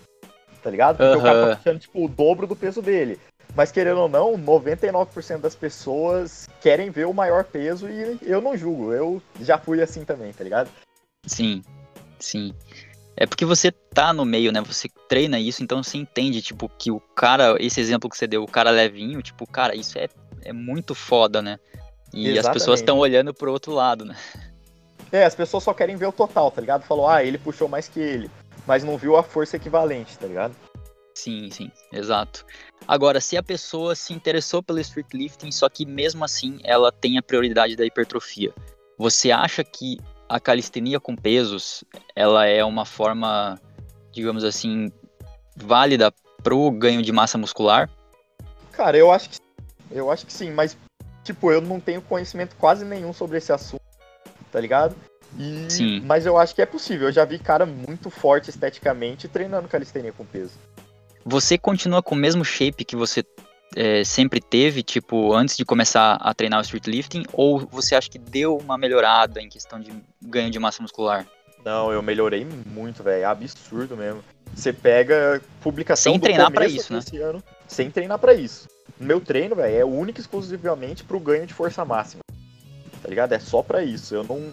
[0.61, 0.97] Tá ligado?
[0.97, 1.19] Porque uhum.
[1.19, 3.19] o cara tá puxando, tipo, o dobro do peso dele.
[3.55, 8.57] Mas querendo ou não, 99% das pessoas querem ver o maior peso e eu não
[8.57, 8.93] julgo.
[8.93, 10.69] Eu já fui assim também, tá ligado?
[11.25, 11.63] Sim,
[12.19, 12.53] sim.
[13.15, 14.61] É porque você tá no meio, né?
[14.61, 18.43] Você treina isso, então você entende, tipo, que o cara, esse exemplo que você deu,
[18.43, 20.07] o cara levinho, tipo, cara, isso é,
[20.41, 21.59] é muito foda, né?
[22.13, 22.39] E Exatamente.
[22.39, 24.15] as pessoas estão olhando pro outro lado, né?
[25.11, 26.83] É, as pessoas só querem ver o total, tá ligado?
[26.83, 28.31] Falou, ah, ele puxou mais que ele.
[28.65, 30.55] Mas não viu a força equivalente, tá ligado?
[31.13, 32.43] Sim, sim, exato.
[32.87, 37.17] Agora, se a pessoa se interessou pelo street lifting, só que mesmo assim ela tem
[37.17, 38.53] a prioridade da hipertrofia,
[38.97, 41.83] você acha que a calistenia com pesos,
[42.15, 43.59] ela é uma forma,
[44.11, 44.91] digamos assim,
[45.55, 47.89] válida pro ganho de massa muscular?
[48.71, 49.37] Cara, eu acho que
[49.91, 50.75] eu acho que sim, mas
[51.23, 53.83] tipo, eu não tenho conhecimento quase nenhum sobre esse assunto
[54.53, 54.95] tá ligado?
[55.37, 55.99] E, Sim.
[56.01, 57.07] Mas eu acho que é possível.
[57.07, 60.53] Eu já vi cara muito forte esteticamente treinando calistenia com peso.
[61.25, 63.23] Você continua com o mesmo shape que você
[63.75, 67.23] é, sempre teve, tipo, antes de começar a treinar o street lifting?
[67.33, 71.25] Ou você acha que deu uma melhorada em questão de ganho de massa muscular?
[71.63, 73.21] Não, eu melhorei muito, velho.
[73.21, 74.23] É absurdo mesmo.
[74.53, 76.99] Você pega publicação sem treinar para isso, né?
[77.21, 78.67] Ano, sem treinar para isso.
[78.99, 82.23] Meu treino, velho, é único exclusivamente pro ganho de força máxima
[83.03, 83.33] tá ligado?
[83.33, 84.15] É só para isso.
[84.15, 84.49] Eu não,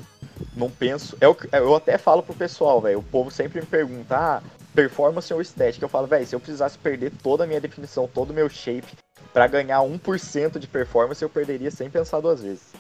[0.56, 1.16] não penso.
[1.20, 2.98] É o, eu até falo pro pessoal, velho.
[2.98, 4.42] O povo sempre me pergunta, ah,
[4.74, 5.85] performance ou estética.
[5.85, 8.92] Eu falo, velho, se eu precisasse perder toda a minha definição, todo o meu shape,
[9.33, 12.73] para ganhar 1% de performance, eu perderia sem pensar duas vezes.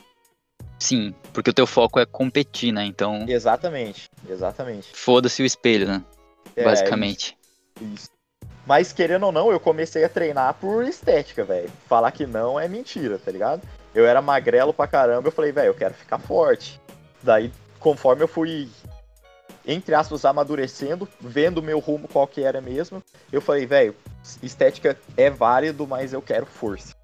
[0.78, 2.84] Sim, porque o teu foco é competir, né?
[2.84, 3.26] Então.
[3.28, 4.88] Exatamente, exatamente.
[4.94, 6.02] Foda-se o espelho, né?
[6.56, 7.36] É, Basicamente.
[7.80, 8.10] Isso, isso.
[8.66, 11.70] Mas querendo ou não, eu comecei a treinar por estética, velho.
[11.88, 13.62] Falar que não é mentira, tá ligado?
[13.94, 16.80] eu era magrelo pra caramba, eu falei, velho, eu quero ficar forte.
[17.22, 18.68] Daí, conforme eu fui,
[19.66, 23.94] entre aspas, amadurecendo, vendo o meu rumo qual que era mesmo, eu falei, velho,
[24.42, 26.94] estética é válido, mas eu quero força.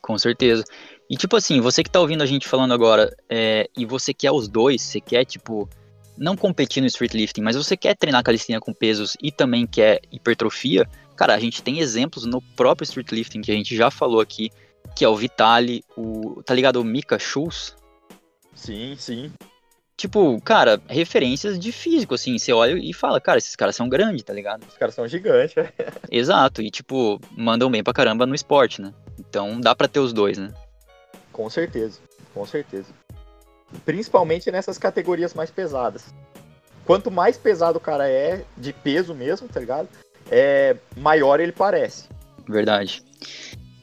[0.00, 0.64] Com certeza.
[1.08, 4.30] E tipo assim, você que tá ouvindo a gente falando agora, é, e você quer
[4.30, 5.68] os dois, você quer, tipo,
[6.16, 10.00] não competir no street lifting, mas você quer treinar calistenia com pesos e também quer
[10.12, 14.20] hipertrofia, cara, a gente tem exemplos no próprio street lifting que a gente já falou
[14.20, 14.50] aqui,
[14.94, 16.42] que é o Vitali, o.
[16.42, 16.76] Tá ligado?
[16.80, 17.74] O Mika Schultz?
[18.54, 19.32] Sim, sim.
[19.96, 24.24] Tipo, cara, referências de físico, assim, você olha e fala, cara, esses caras são grandes,
[24.24, 24.64] tá ligado?
[24.68, 25.54] Os caras são gigantes,
[26.10, 28.92] Exato, e tipo, mandam bem pra caramba no esporte, né?
[29.18, 30.52] Então dá pra ter os dois, né?
[31.32, 32.00] Com certeza,
[32.32, 32.92] com certeza.
[33.84, 36.12] Principalmente nessas categorias mais pesadas.
[36.84, 39.88] Quanto mais pesado o cara é, de peso mesmo, tá ligado?
[40.30, 42.08] É maior ele parece.
[42.48, 43.02] Verdade.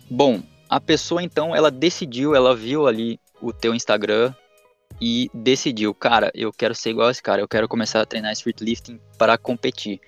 [0.10, 4.34] Bom, a pessoa então, ela decidiu, ela viu ali o teu Instagram
[5.02, 8.32] e decidiu, cara, eu quero ser igual a esse cara, eu quero começar a treinar
[8.34, 10.00] street lifting para competir.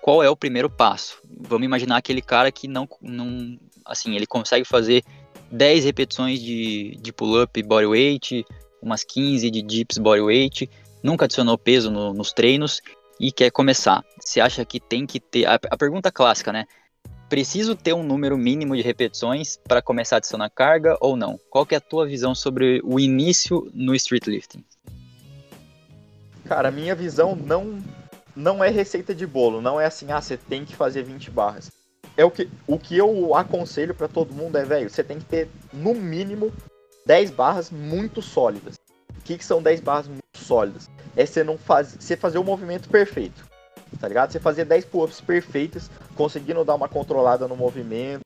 [0.00, 1.20] Qual é o primeiro passo?
[1.40, 5.02] Vamos imaginar aquele cara que não, não assim, ele consegue fazer
[5.50, 8.46] 10 repetições de, de pull-up bodyweight,
[8.80, 10.70] umas 15 de dips bodyweight,
[11.02, 12.80] nunca adicionou peso no, nos treinos
[13.18, 14.04] e quer começar.
[14.20, 15.46] Você acha que tem que ter.
[15.46, 16.64] A, a pergunta clássica, né?
[17.28, 21.38] Preciso ter um número mínimo de repetições para começar a adicionar carga ou não?
[21.50, 24.64] Qual que é a tua visão sobre o início no street lifting?
[26.44, 27.82] Cara, minha visão não
[28.34, 31.72] não é receita de bolo, não é assim, ah, você tem que fazer 20 barras.
[32.16, 35.24] É o que, o que eu aconselho para todo mundo é, velho, você tem que
[35.24, 36.52] ter no mínimo
[37.04, 38.76] 10 barras muito sólidas.
[39.10, 40.88] O que, que são 10 barras muito sólidas?
[41.16, 43.48] É você não faz, você fazer o movimento perfeito
[44.00, 44.32] tá ligado?
[44.32, 48.20] Você fazer 10 pull-ups perfeitos, conseguindo dar uma controlada no movimento.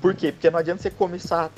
[0.00, 0.32] Por quê?
[0.32, 1.50] Porque não adianta você começar,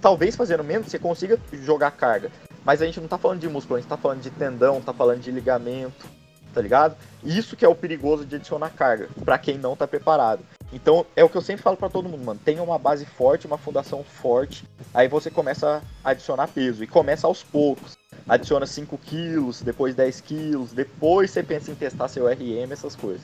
[0.00, 2.30] talvez fazendo menos, você consiga jogar carga.
[2.64, 4.92] Mas a gente não tá falando de músculo, a gente tá falando de tendão, tá
[4.92, 6.06] falando de ligamento.
[6.52, 6.96] tá ligado?
[7.24, 10.44] Isso que é o perigoso de adicionar carga, para quem não tá preparado.
[10.72, 12.40] Então, é o que eu sempre falo para todo mundo, mano.
[12.44, 16.82] Tenha uma base forte, uma fundação forte, aí você começa a adicionar peso.
[16.84, 17.96] E começa aos poucos.
[18.28, 23.22] Adiciona 5 quilos, depois 10 quilos, depois você pensa em testar seu RM, essas coisas.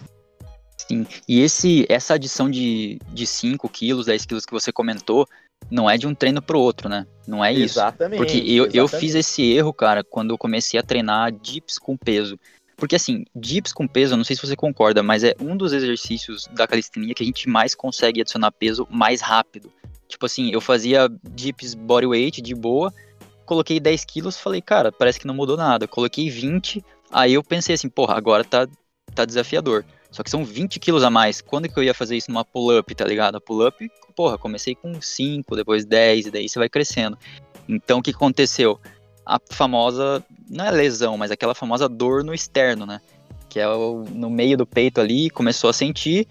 [0.77, 5.27] Sim, e esse, essa adição de, de 5 quilos, 10 quilos que você comentou,
[5.71, 7.07] não é de um treino pro outro, né?
[7.27, 7.79] Não é isso.
[7.79, 8.19] Exatamente.
[8.19, 8.77] Porque eu, exatamente.
[8.77, 12.39] eu fiz esse erro, cara, quando eu comecei a treinar dips com peso.
[12.77, 15.73] Porque assim, dips com peso, eu não sei se você concorda, mas é um dos
[15.73, 19.71] exercícios da calistenia que a gente mais consegue adicionar peso mais rápido.
[20.07, 22.95] Tipo assim, eu fazia dips bodyweight de boa,
[23.49, 25.89] coloquei 10 quilos, falei, cara, parece que não mudou nada.
[25.89, 28.69] Coloquei 20, aí eu pensei assim, porra, agora tá,
[29.15, 29.87] tá desafiador.
[30.11, 31.41] Só que são 20 quilos a mais.
[31.41, 33.37] Quando que eu ia fazer isso numa pull-up, tá ligado?
[33.37, 37.19] A pull-up, porra, comecei com 5, depois 10, e daí você vai crescendo.
[37.67, 38.79] Então o que aconteceu?
[39.25, 43.01] A famosa, não é lesão, mas aquela famosa dor no externo, né?
[43.49, 46.29] Que é o, no meio do peito ali, começou a sentir.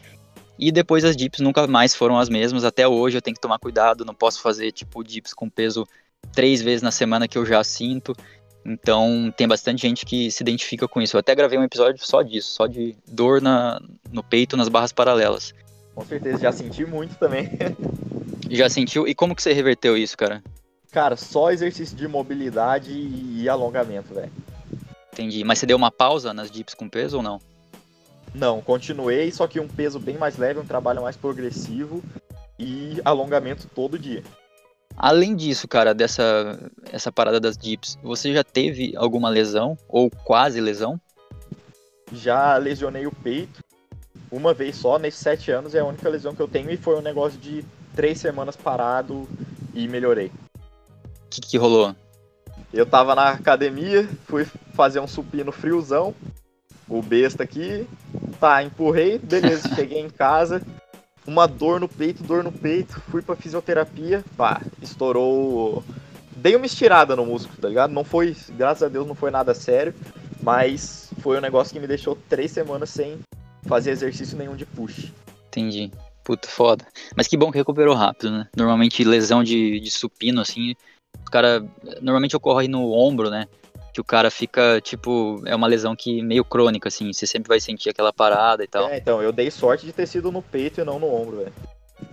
[0.59, 2.63] E depois as dips nunca mais foram as mesmas.
[2.63, 5.87] Até hoje eu tenho que tomar cuidado, não posso fazer tipo dips com peso
[6.33, 8.15] três vezes na semana que eu já sinto.
[8.65, 11.15] Então tem bastante gente que se identifica com isso.
[11.15, 14.91] Eu até gravei um episódio só disso, só de dor na, no peito, nas barras
[14.91, 15.53] paralelas.
[15.95, 17.49] Com certeza, já senti muito também.
[18.51, 19.07] já sentiu?
[19.07, 20.43] E como que você reverteu isso, cara?
[20.91, 24.31] Cara, só exercício de mobilidade e alongamento, velho.
[25.13, 25.43] Entendi.
[25.43, 27.39] Mas você deu uma pausa nas dips com peso ou não?
[28.33, 32.03] Não, continuei, só que um peso bem mais leve, um trabalho mais progressivo
[32.59, 34.23] e alongamento todo dia.
[34.95, 36.59] Além disso, cara, dessa
[36.91, 40.99] essa parada das dips, você já teve alguma lesão ou quase lesão?
[42.11, 43.61] Já lesionei o peito
[44.31, 46.97] uma vez só, nesses sete anos é a única lesão que eu tenho e foi
[46.97, 47.63] um negócio de
[47.95, 49.27] três semanas parado
[49.73, 50.27] e melhorei.
[50.27, 51.95] O que, que rolou?
[52.73, 56.13] Eu tava na academia, fui fazer um supino friozão,
[56.89, 57.87] o besta aqui,
[58.39, 60.61] tá, empurrei, beleza, cheguei em casa,
[61.27, 65.83] uma dor no peito, dor no peito, fui pra fisioterapia, pá, estourou.
[66.35, 67.91] Dei uma estirada no músculo, tá ligado?
[67.91, 69.93] Não foi, graças a Deus, não foi nada sério,
[70.41, 73.19] mas foi um negócio que me deixou três semanas sem
[73.63, 75.11] fazer exercício nenhum de push.
[75.47, 75.91] Entendi.
[76.23, 76.85] Puta, foda.
[77.15, 78.47] Mas que bom que recuperou rápido, né?
[78.55, 80.75] Normalmente lesão de, de supino, assim,
[81.25, 81.65] o cara.
[82.01, 83.47] Normalmente ocorre no ombro, né?
[83.97, 87.59] Que o cara fica, tipo, é uma lesão que meio crônica, assim, você sempre vai
[87.59, 88.87] sentir aquela parada e tal.
[88.89, 91.53] É, então, eu dei sorte de ter sido no peito e não no ombro, velho.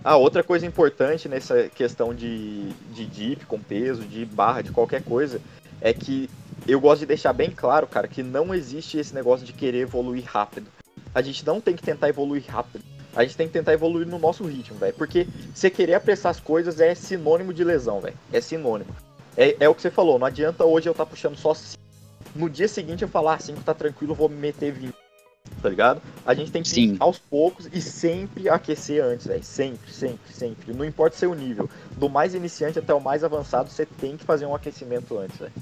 [0.03, 5.03] Ah, outra coisa importante nessa questão de, de dip com peso, de barra, de qualquer
[5.03, 5.39] coisa,
[5.79, 6.27] é que
[6.67, 10.23] eu gosto de deixar bem claro, cara, que não existe esse negócio de querer evoluir
[10.25, 10.65] rápido.
[11.13, 12.83] A gente não tem que tentar evoluir rápido.
[13.15, 14.95] A gente tem que tentar evoluir no nosso ritmo, velho.
[14.95, 18.17] Porque você querer apressar as coisas é sinônimo de lesão, velho.
[18.33, 18.89] É sinônimo.
[19.37, 21.83] É, é o que você falou, não adianta hoje eu estar tá puxando só 5.
[22.35, 24.93] No dia seguinte eu falar 5 ah, tá tranquilo, vou me meter 20.
[25.61, 26.01] Tá ligado?
[26.25, 26.93] A gente tem que Sim.
[26.93, 29.43] ir aos poucos e sempre aquecer antes, velho.
[29.43, 30.73] Sempre, sempre, sempre.
[30.73, 31.69] Não importa o seu nível.
[31.97, 35.53] Do mais iniciante até o mais avançado, você tem que fazer um aquecimento antes, velho.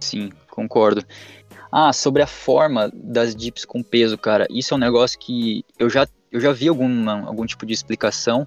[0.00, 1.04] Sim, concordo.
[1.70, 5.88] Ah, sobre a forma das dips com peso, cara, isso é um negócio que eu
[5.88, 8.46] já, eu já vi alguma, algum tipo de explicação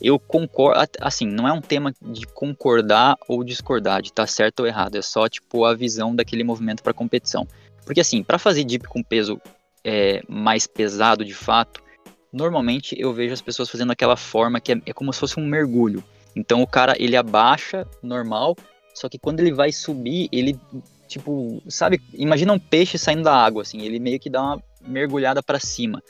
[0.00, 4.60] eu concordo, assim, não é um tema de concordar ou discordar, de estar tá certo
[4.60, 7.46] ou errado, é só, tipo, a visão daquele movimento para competição.
[7.84, 9.40] Porque, assim, para fazer dip com peso
[9.84, 11.82] é, mais pesado, de fato,
[12.32, 15.46] normalmente eu vejo as pessoas fazendo aquela forma que é, é como se fosse um
[15.46, 16.04] mergulho.
[16.34, 18.54] Então, o cara, ele abaixa, normal,
[18.94, 20.58] só que quando ele vai subir, ele,
[21.08, 25.42] tipo, sabe, imagina um peixe saindo da água, assim, ele meio que dá uma mergulhada
[25.42, 26.02] para cima.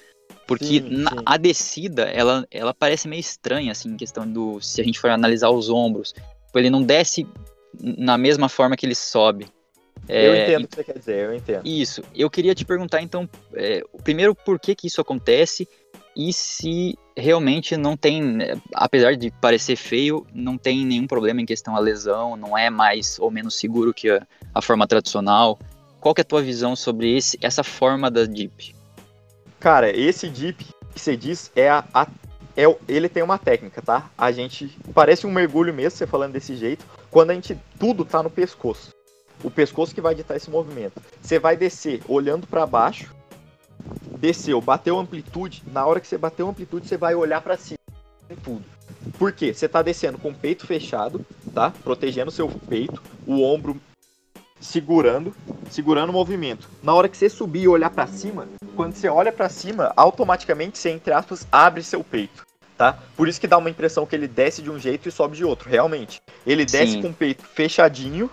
[0.47, 1.17] Porque sim, na, sim.
[1.27, 4.61] a descida, ela, ela parece meio estranha, assim, em questão do.
[4.61, 6.13] Se a gente for analisar os ombros.
[6.47, 7.27] Tipo, ele não desce
[7.81, 9.49] na mesma forma que ele sobe.
[10.09, 11.67] É, eu entendo o que você quer dizer, eu entendo.
[11.67, 12.03] Isso.
[12.15, 15.69] Eu queria te perguntar, então, é, primeiro, por que que isso acontece
[16.17, 18.39] e se realmente não tem,
[18.75, 23.18] apesar de parecer feio, não tem nenhum problema em questão a lesão, não é mais
[23.18, 25.59] ou menos seguro que a, a forma tradicional.
[26.01, 28.75] Qual que é a tua visão sobre esse, essa forma da DIP?
[29.67, 30.64] Cara, esse dip
[30.95, 32.07] que você diz é a, a
[32.57, 34.09] é, ele tem uma técnica, tá?
[34.17, 38.23] A gente parece um mergulho mesmo, você falando desse jeito, quando a gente tudo tá
[38.23, 38.95] no pescoço.
[39.43, 41.03] O pescoço que vai ditar esse movimento.
[41.21, 43.12] Você vai descer olhando para baixo,
[44.21, 47.81] desceu, bateu amplitude, na hora que você bateu amplitude, você vai olhar para cima,
[48.45, 48.64] tudo.
[49.19, 49.53] Por quê?
[49.53, 51.73] Você tá descendo com o peito fechado, tá?
[51.83, 53.81] Protegendo seu peito, o ombro
[54.61, 55.35] segurando,
[55.71, 56.69] segurando o movimento.
[56.83, 60.79] Na hora que você subir e olhar para cima, quando você olha para cima, automaticamente
[60.79, 62.45] você, entre aspas, abre seu peito.
[62.77, 62.99] Tá?
[63.17, 65.45] Por isso que dá uma impressão que ele desce de um jeito e sobe de
[65.45, 66.21] outro, realmente.
[66.47, 67.03] Ele desce Sim.
[67.03, 68.31] com o peito fechadinho,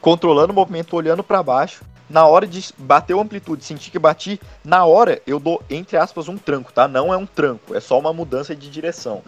[0.00, 1.84] controlando o movimento, olhando para baixo.
[2.12, 6.28] na hora de bater o amplitude, sentir que bati, na hora eu dou, entre aspas,
[6.28, 6.86] um tranco, tá?
[6.86, 9.22] Não é um tranco, é só uma mudança de direção.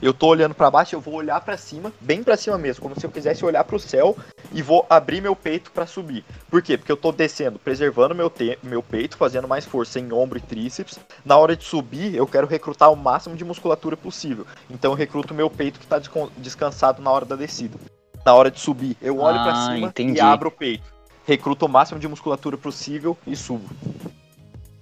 [0.00, 2.98] Eu tô olhando para baixo, eu vou olhar para cima, bem para cima mesmo, como
[2.98, 4.16] se eu quisesse olhar para o céu
[4.52, 6.24] e vou abrir meu peito para subir.
[6.48, 6.78] Por quê?
[6.78, 8.32] Porque eu tô descendo, preservando meu,
[8.62, 11.00] meu peito, fazendo mais força em ombro e tríceps.
[11.24, 14.46] Na hora de subir, eu quero recrutar o máximo de musculatura possível.
[14.70, 16.00] Então eu recruto meu peito que tá
[16.36, 17.76] descansado na hora da descida.
[18.24, 20.18] Na hora de subir, eu olho ah, para cima entendi.
[20.18, 20.84] e abro o peito.
[21.26, 23.68] Recruto o máximo de musculatura possível e subo.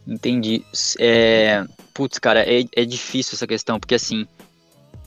[0.07, 0.64] Entendi.
[1.01, 1.64] É...
[1.93, 4.27] Putz, cara, é, é difícil essa questão, porque assim,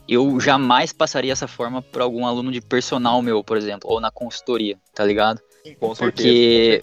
[0.09, 4.09] eu jamais passaria essa forma para algum aluno de personal meu, por exemplo, ou na
[4.09, 5.39] consultoria, tá ligado?
[5.63, 6.81] Sim, com Porque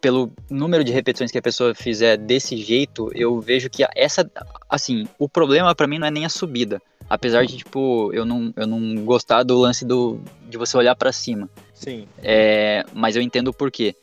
[0.00, 4.30] pelo número de repetições que a pessoa fizer desse jeito, eu vejo que essa,
[4.68, 8.52] assim, o problema para mim não é nem a subida, apesar de tipo eu não,
[8.54, 11.48] eu não gostar do lance do de você olhar para cima.
[11.74, 12.06] Sim.
[12.22, 13.94] É, mas eu entendo o porquê.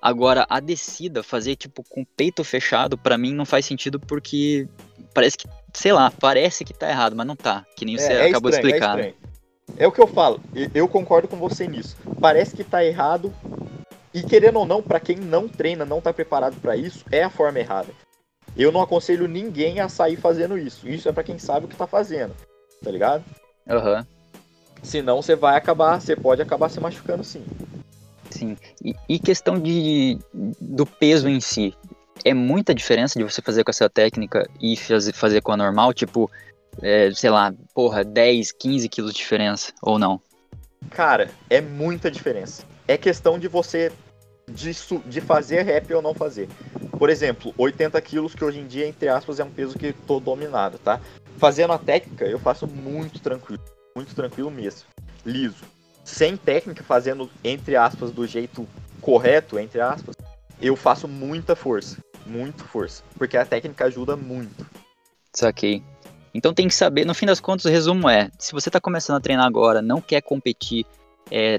[0.00, 4.68] Agora, a descida, fazer tipo com o peito fechado, para mim não faz sentido porque
[5.14, 7.64] parece que, sei lá, parece que tá errado, mas não tá.
[7.76, 8.98] Que nem você é, é acabou estranho, de explicar.
[8.98, 9.14] É,
[9.76, 10.40] é o que eu falo,
[10.74, 11.96] eu concordo com você nisso.
[12.20, 13.32] Parece que tá errado,
[14.12, 17.30] e querendo ou não, para quem não treina, não tá preparado para isso, é a
[17.30, 17.88] forma errada.
[18.56, 20.88] Eu não aconselho ninguém a sair fazendo isso.
[20.88, 22.34] Isso é para quem sabe o que tá fazendo.
[22.82, 23.24] Tá ligado?
[23.68, 23.98] Aham.
[23.98, 24.18] Uhum.
[24.82, 27.44] Senão você vai acabar, você pode acabar se machucando sim.
[28.30, 28.56] Sim.
[28.84, 31.74] E, e, questão de, do peso em si.
[32.24, 35.92] É muita diferença de você fazer com essa técnica e fazer, com a normal?
[35.92, 36.30] Tipo,
[36.82, 40.20] é, sei lá, porra, 10, 15 quilos de diferença ou não?
[40.90, 42.64] Cara, é muita diferença.
[42.86, 43.92] É questão de você
[44.50, 44.70] de,
[45.06, 46.48] de fazer rap ou não fazer.
[46.98, 50.18] Por exemplo, 80 quilos, que hoje em dia, entre aspas, é um peso que tô
[50.18, 51.00] dominado, tá?
[51.36, 53.62] Fazendo a técnica, eu faço muito tranquilo.
[53.94, 54.88] Muito tranquilo mesmo.
[55.24, 55.64] Liso
[56.08, 58.66] sem técnica, fazendo entre aspas do jeito
[59.00, 60.16] correto, entre aspas,
[60.60, 61.98] eu faço muita força,
[62.28, 64.66] muito força, porque a técnica ajuda muito.
[65.34, 65.82] Saquei.
[66.34, 69.16] Então tem que saber, no fim das contas, o resumo é: se você está começando
[69.16, 70.86] a treinar agora, não quer competir,
[71.30, 71.58] é,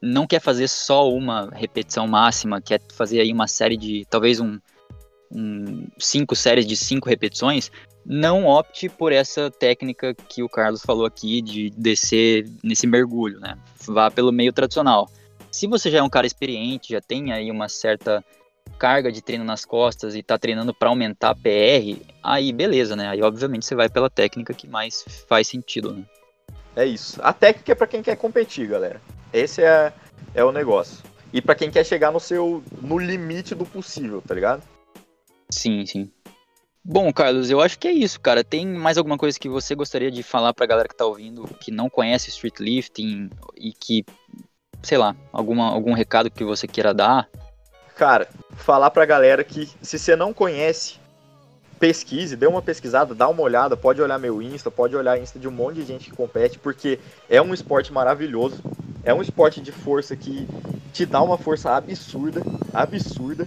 [0.00, 4.58] não quer fazer só uma repetição máxima, quer fazer aí uma série de, talvez um,
[5.30, 7.70] um cinco séries de cinco repetições,
[8.04, 13.58] não opte por essa técnica que o Carlos falou aqui de descer nesse mergulho, né?
[13.86, 15.10] Vá pelo meio tradicional.
[15.50, 18.24] Se você já é um cara experiente, já tem aí uma certa
[18.78, 23.08] carga de treino nas costas e tá treinando para aumentar a PR, aí beleza, né?
[23.08, 26.04] Aí obviamente você vai pela técnica que mais faz sentido, né?
[26.74, 27.18] É isso.
[27.22, 29.00] A técnica é para quem quer competir, galera.
[29.32, 29.92] Esse é,
[30.34, 31.02] é o negócio.
[31.32, 34.62] E para quem quer chegar no seu no limite do possível, tá ligado?
[35.50, 36.10] Sim, sim.
[36.84, 38.44] Bom, Carlos, eu acho que é isso, cara.
[38.44, 41.72] Tem mais alguma coisa que você gostaria de falar pra galera que tá ouvindo, que
[41.72, 44.04] não conhece street lifting e que,
[44.82, 47.28] sei lá, alguma, algum recado que você queira dar?
[47.96, 50.96] Cara, falar pra galera que se você não conhece,
[51.80, 55.48] pesquise, dê uma pesquisada, dá uma olhada, pode olhar meu Insta, pode olhar Insta de
[55.48, 58.62] um monte de gente que compete, porque é um esporte maravilhoso.
[59.02, 60.46] É um esporte de força que
[60.92, 62.42] te dá uma força absurda,
[62.74, 63.46] absurda.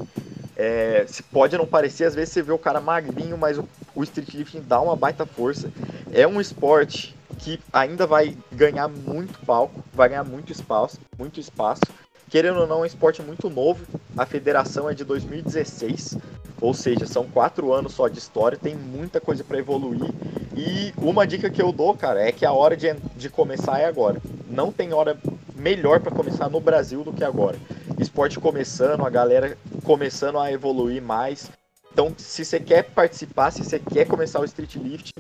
[0.58, 4.04] É, se pode não parecer, às vezes você vê o cara magrinho, mas o, o
[4.04, 5.72] street lifting dá uma baita força.
[6.12, 11.82] É um esporte que ainda vai ganhar muito palco, vai ganhar muito espaço, muito espaço.
[12.30, 13.84] Querendo ou não, é um esporte muito novo.
[14.16, 16.18] A federação é de 2016,
[16.62, 20.12] ou seja, são quatro anos só de história, tem muita coisa para evoluir.
[20.56, 23.86] E uma dica que eu dou, cara, é que a hora de, de começar é
[23.86, 24.22] agora.
[24.48, 25.18] Não tem hora
[25.56, 27.58] melhor para começar no Brasil do que agora.
[27.98, 31.50] Esporte começando, a galera começando a evoluir mais.
[31.92, 35.12] Então, se você quer participar, se você quer começar o street lift,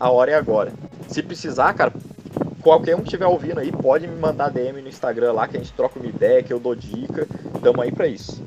[0.00, 0.72] a hora é agora.
[1.08, 1.92] Se precisar, cara,
[2.66, 5.60] qualquer um que estiver ouvindo aí, pode me mandar DM no Instagram lá, que a
[5.60, 7.28] gente troca uma ideia, que eu dou dica.
[7.62, 8.42] Tamo aí pra isso.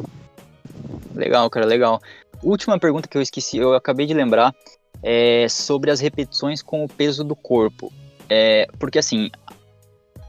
[1.16, 2.02] Legal, cara, legal.
[2.44, 4.54] Última pergunta que eu esqueci, eu acabei de lembrar,
[5.02, 7.94] é sobre as repetições com o peso do corpo.
[8.28, 9.32] É, porque assim,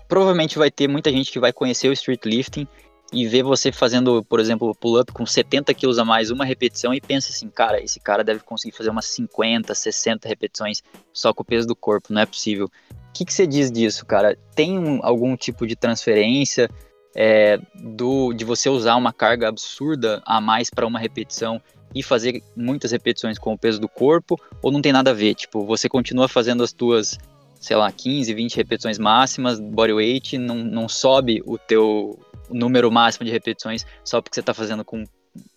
[0.06, 2.68] provavelmente vai ter muita gente que vai conhecer o street lifting
[3.12, 7.00] e ver você fazendo, por exemplo, pull-up com 70 quilos a mais uma repetição e
[7.00, 10.82] pensa assim, cara, esse cara deve conseguir fazer umas 50, 60 repetições
[11.12, 12.66] só com o peso do corpo, não é possível.
[12.66, 14.38] O que, que você diz disso, cara?
[14.54, 16.70] Tem um, algum tipo de transferência
[17.14, 21.60] é, do de você usar uma carga absurda a mais para uma repetição
[21.92, 25.34] e fazer muitas repetições com o peso do corpo ou não tem nada a ver?
[25.34, 27.18] Tipo, você continua fazendo as tuas
[27.60, 32.18] sei lá, 15, 20 repetições máximas, bodyweight, não, não sobe o teu
[32.50, 35.04] número máximo de repetições só porque você está fazendo com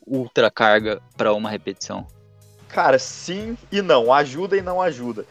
[0.05, 2.07] ultra carga para uma repetição?
[2.69, 4.11] Cara, sim e não.
[4.11, 5.25] Ajuda e não ajuda.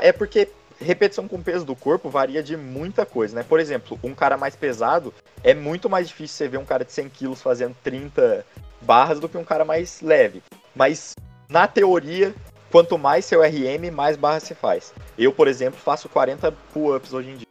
[0.00, 0.48] É porque
[0.80, 3.44] repetição com peso do corpo varia de muita coisa, né?
[3.46, 6.92] Por exemplo, um cara mais pesado, é muito mais difícil você ver um cara de
[6.92, 8.44] 100 quilos fazendo 30
[8.80, 10.42] barras do que um cara mais leve.
[10.74, 11.14] Mas,
[11.48, 12.34] na teoria,
[12.70, 14.94] quanto mais seu RM, mais barras você faz.
[15.18, 17.46] Eu, por exemplo, faço 40 pull-ups hoje em dia.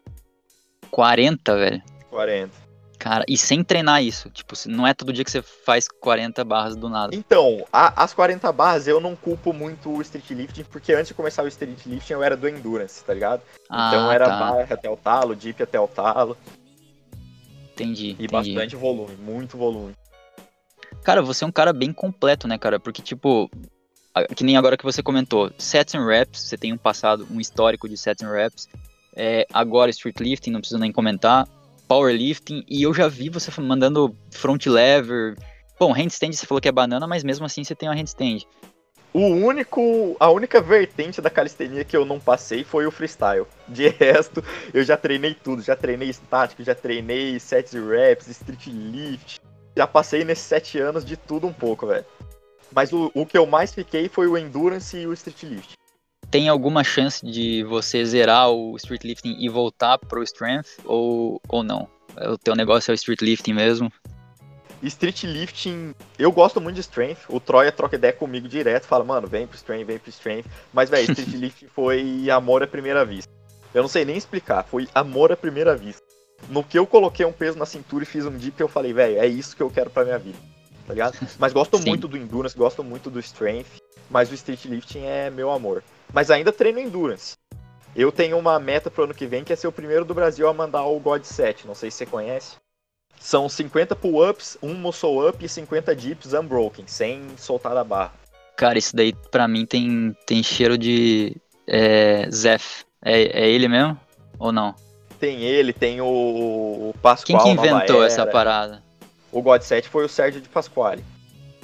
[0.89, 1.81] 40, velho?
[2.09, 2.66] 40.
[3.07, 4.29] Cara, e sem treinar isso.
[4.29, 7.15] Tipo, não é todo dia que você faz 40 barras do nada.
[7.15, 11.13] Então, a, as 40 barras eu não culpo muito o street lifting, porque antes de
[11.13, 13.41] começar o street lifting eu era do endurance, tá ligado?
[13.69, 14.37] Ah, então era tá.
[14.37, 16.35] barra até o talo, dip até o talo.
[17.71, 18.07] Entendi.
[18.07, 18.27] E entendi.
[18.27, 19.93] bastante volume, muito volume.
[21.01, 22.77] Cara, você é um cara bem completo, né, cara?
[22.77, 23.49] Porque, tipo,
[24.35, 27.87] que nem agora que você comentou, sets and reps, você tem um passado, um histórico
[27.87, 28.67] de sets and reps.
[29.15, 31.47] É, agora street lifting, não preciso nem comentar.
[31.87, 35.35] Powerlifting, e eu já vi você mandando front lever.
[35.79, 38.45] Bom, handstand você falou que é banana, mas mesmo assim você tem uma handstand.
[39.13, 43.47] O único, a única vertente da calistenia que eu não passei foi o freestyle.
[43.67, 48.67] De resto, eu já treinei tudo, já treinei estático, já treinei sets e reps, street
[48.67, 49.39] lift.
[49.75, 52.05] Já passei nesses sete anos de tudo um pouco, velho.
[52.71, 55.73] Mas o, o que eu mais fiquei foi o endurance e o street lift.
[56.29, 61.63] Tem alguma chance de você zerar o street lifting e voltar pro strength ou, ou
[61.63, 61.87] não?
[62.17, 63.91] O teu negócio é o street lifting mesmo?
[64.83, 67.21] Street lifting, eu gosto muito de strength.
[67.29, 70.45] O Troia troca ideia comigo direto, fala, mano, vem pro strength, vem pro strength.
[70.73, 73.31] Mas, velho, street lifting foi amor à primeira vista.
[73.73, 76.01] Eu não sei nem explicar, foi amor à primeira vista.
[76.49, 79.17] No que eu coloquei um peso na cintura e fiz um dip, eu falei, velho,
[79.17, 80.37] é isso que eu quero pra minha vida.
[80.85, 81.17] Tá ligado?
[81.39, 81.89] Mas gosto Sim.
[81.89, 85.83] muito do endurance, gosto muito do strength, mas o street lifting é meu amor.
[86.13, 87.35] Mas ainda treino endurance.
[87.95, 90.47] Eu tenho uma meta pro ano que vem que é ser o primeiro do Brasil
[90.47, 92.55] a mandar o God 7, não sei se você conhece.
[93.19, 98.13] São 50 pull-ups, um muscle up e 50 dips unbroken, sem soltar da barra.
[98.55, 101.35] Cara, isso daí pra mim tem, tem cheiro de
[101.67, 102.85] é, Zef.
[103.03, 103.99] É, é ele mesmo?
[104.39, 104.75] Ou não?
[105.19, 108.83] Tem ele, tem o, o Pascoal Quem que inventou essa parada?
[109.31, 111.03] O God 7 foi o Sérgio de Pasquale.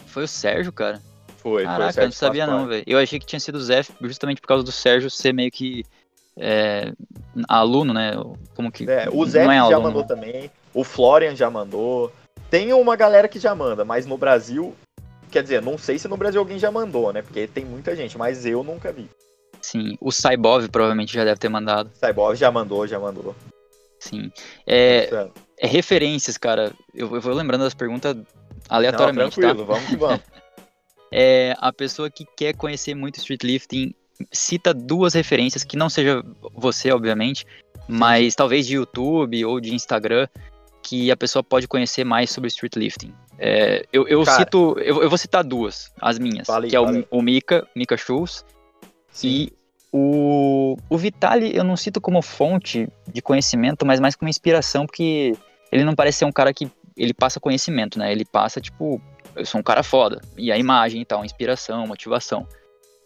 [0.07, 1.01] Foi o Sérgio, cara?
[1.43, 2.83] Foi, foi Caraca, eu Sérgio não sabia não, velho.
[2.87, 5.85] Eu achei que tinha sido o Zef justamente por causa do Sérgio ser meio que
[6.37, 6.93] é,
[7.47, 8.13] aluno, né?
[8.55, 8.89] Como que.
[8.89, 9.81] É, o não Zé é já aluno.
[9.81, 12.11] mandou também, o Florian já mandou.
[12.49, 14.73] Tem uma galera que já manda, mas no Brasil,
[15.29, 17.21] quer dizer, não sei se no Brasil alguém já mandou, né?
[17.21, 19.09] Porque tem muita gente, mas eu nunca vi.
[19.61, 21.91] Sim, o Saibov provavelmente já deve ter mandado.
[21.95, 23.35] Saibov já mandou, já mandou.
[23.99, 24.31] Sim.
[24.67, 26.71] É, é- é referências, cara.
[26.93, 28.23] Eu, eu vou lembrando das perguntas Não,
[28.69, 29.41] aleatoriamente, tá?
[29.41, 30.21] tranquilo, vamos que vamos.
[31.15, 33.93] é a pessoa que quer conhecer muito street lifting
[34.31, 36.23] cita duas referências que não seja
[36.55, 37.45] você, obviamente,
[37.87, 40.27] mas talvez de YouTube ou de Instagram
[40.81, 43.13] que a pessoa pode conhecer mais sobre street lifting.
[43.37, 44.39] É, eu eu Cara.
[44.39, 48.43] cito, eu, eu vou citar duas, as minhas, que é o, o Mika, Mika Schultz
[49.11, 49.27] Sim.
[49.27, 49.53] e
[49.91, 55.35] o, o Vitali eu não cito como fonte de conhecimento, mas mais como inspiração, porque
[55.71, 58.11] ele não parece ser um cara que ele passa conhecimento, né?
[58.11, 59.01] Ele passa, tipo,
[59.35, 60.21] eu sou um cara foda.
[60.37, 62.47] E a imagem e tal, inspiração, motivação.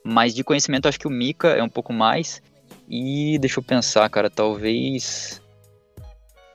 [0.03, 2.41] Mas de conhecimento, acho que o Mika é um pouco mais.
[2.89, 5.41] E deixa eu pensar, cara, talvez.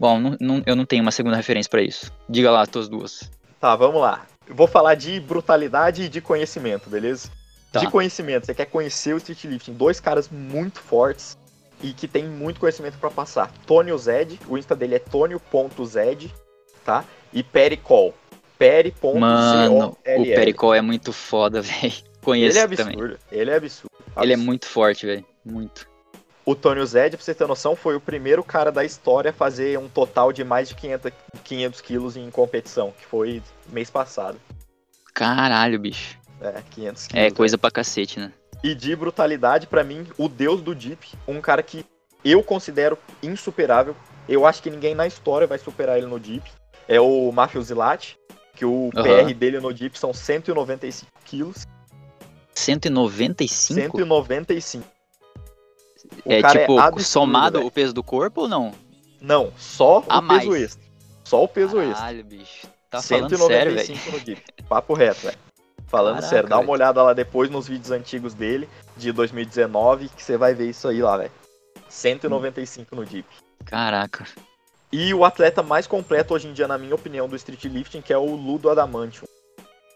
[0.00, 2.10] Bom, não- não- eu não tenho uma segunda referência pra isso.
[2.28, 3.30] Diga lá, as tuas duas.
[3.60, 4.26] Tá, vamos lá.
[4.48, 7.30] Eu vou falar de brutalidade e de conhecimento, beleza?
[7.70, 7.80] Tá.
[7.80, 11.38] De conhecimento, você quer conhecer o street lifting, dois caras muito fortes
[11.82, 13.50] e que tem muito conhecimento pra passar.
[13.66, 16.32] Tônio Zed, o Insta dele é tonio.zed,
[16.84, 17.04] tá?
[17.32, 18.14] E Pericol.
[18.62, 19.18] Peri.com.
[19.18, 21.92] Mano, o Pericol é muito foda, velho.
[22.22, 22.94] Conheço Ele é também.
[22.94, 23.90] absurdo, ele é absurdo.
[24.18, 24.38] Ele é Absurdo.
[24.46, 25.24] muito forte, velho.
[25.44, 25.88] Muito.
[26.46, 29.76] O Tônio Zed, pra você ter noção, foi o primeiro cara da história a fazer
[29.78, 34.38] um total de mais de 500, 500 quilos em competição, que foi mês passado.
[35.12, 36.16] Caralho, bicho.
[36.40, 37.26] É, 500 quilos.
[37.26, 38.32] É coisa pra cacete, né?
[38.62, 41.84] E de brutalidade, pra mim, o deus do Deep, um cara que
[42.24, 43.96] eu considero insuperável.
[44.28, 46.48] Eu acho que ninguém na história vai superar ele no Deep.
[46.88, 48.16] É o Mafio Zilati,
[48.54, 49.26] que o Aham.
[49.26, 51.66] PR dele no Deep são 195 quilos.
[52.54, 53.74] 195?
[53.98, 54.84] 195.
[56.24, 57.68] O é cara tipo, absurdo, somado velho.
[57.68, 58.74] o peso do corpo ou não?
[59.20, 60.62] Não, só A o peso mais.
[60.62, 60.82] extra.
[61.24, 61.94] Só o peso extra.
[61.96, 62.66] Caralho, bicho.
[62.90, 63.86] Tá falando sério, velho.
[63.86, 64.42] 195 no Deep.
[64.68, 65.38] Papo reto, velho.
[65.86, 70.22] Falando Caraca, sério, dá uma olhada lá depois nos vídeos antigos dele, de 2019, que
[70.22, 71.30] você vai ver isso aí lá, velho.
[71.88, 73.28] 195 no Deep.
[73.64, 74.26] Caraca.
[74.92, 78.12] E o atleta mais completo hoje em dia, na minha opinião, do street lifting, que
[78.12, 79.26] é o Ludo Adamantium.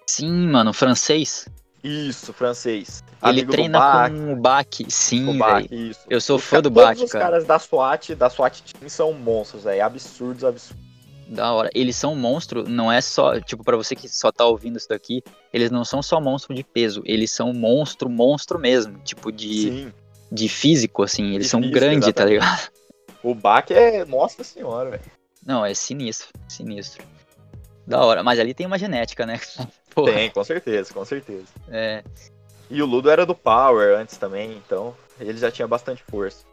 [0.06, 1.46] Sim, mano, francês.
[1.84, 3.04] Isso, francês.
[3.22, 4.66] Ele Amigo treina Bach, com o Bach.
[4.88, 5.96] Sim, velho.
[6.08, 7.24] Eu sou fã do Todos Bach, os cara.
[7.26, 9.84] caras da SWAT, da SWAT Team são monstros, velho.
[9.84, 10.84] Absurdos, absurdos.
[11.28, 11.70] Da hora.
[11.74, 15.22] Eles são monstro, não é só, tipo, pra você que só tá ouvindo isso daqui,
[15.52, 19.92] eles não são só monstro de peso, eles são monstro, monstro mesmo, tipo de, Sim.
[20.30, 22.70] de físico, assim, eles De são físico, grandes, tá ligado?
[23.26, 24.04] O Bach é.
[24.04, 25.02] Nossa senhora, velho.
[25.44, 27.04] Não, é sinistro, sinistro.
[27.84, 29.40] Da hora, mas ali tem uma genética, né?
[29.92, 30.12] Porra.
[30.12, 31.46] Tem, com certeza, com certeza.
[31.68, 32.04] É.
[32.70, 36.44] E o Ludo era do Power antes também, então ele já tinha bastante força.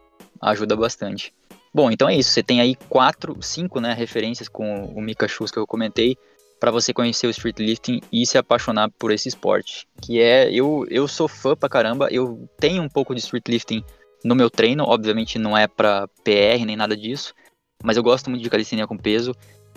[0.42, 1.32] Ajuda bastante.
[1.72, 2.32] Bom, então é isso.
[2.32, 6.18] Você tem aí quatro, cinco, né, referências com o Mika Shoes que eu comentei
[6.60, 9.88] para você conhecer o street lifting e se apaixonar por esse esporte.
[10.02, 13.86] Que é, eu, eu sou fã pra caramba, eu tenho um pouco de street lifting
[14.24, 17.34] no meu treino, obviamente não é para PR nem nada disso,
[17.84, 19.34] mas eu gosto muito de calistenia com peso,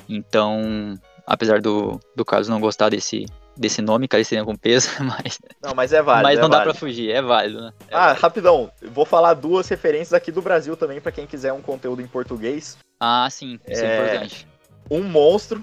[0.08, 0.94] então,
[1.26, 3.26] apesar do, do caso não gostar desse,
[3.56, 5.38] desse nome, calistenia com peso, mas.
[5.62, 6.22] Não, mas é válido.
[6.28, 6.70] Mas não é dá válido.
[6.72, 7.72] pra fugir, é válido, né?
[7.88, 8.20] É ah, válido.
[8.20, 12.06] rapidão, vou falar duas referências aqui do Brasil também, para quem quiser um conteúdo em
[12.06, 12.76] português.
[13.00, 13.94] Ah, sim, isso é, É.
[14.00, 14.46] importante.
[14.90, 15.60] Um monstro,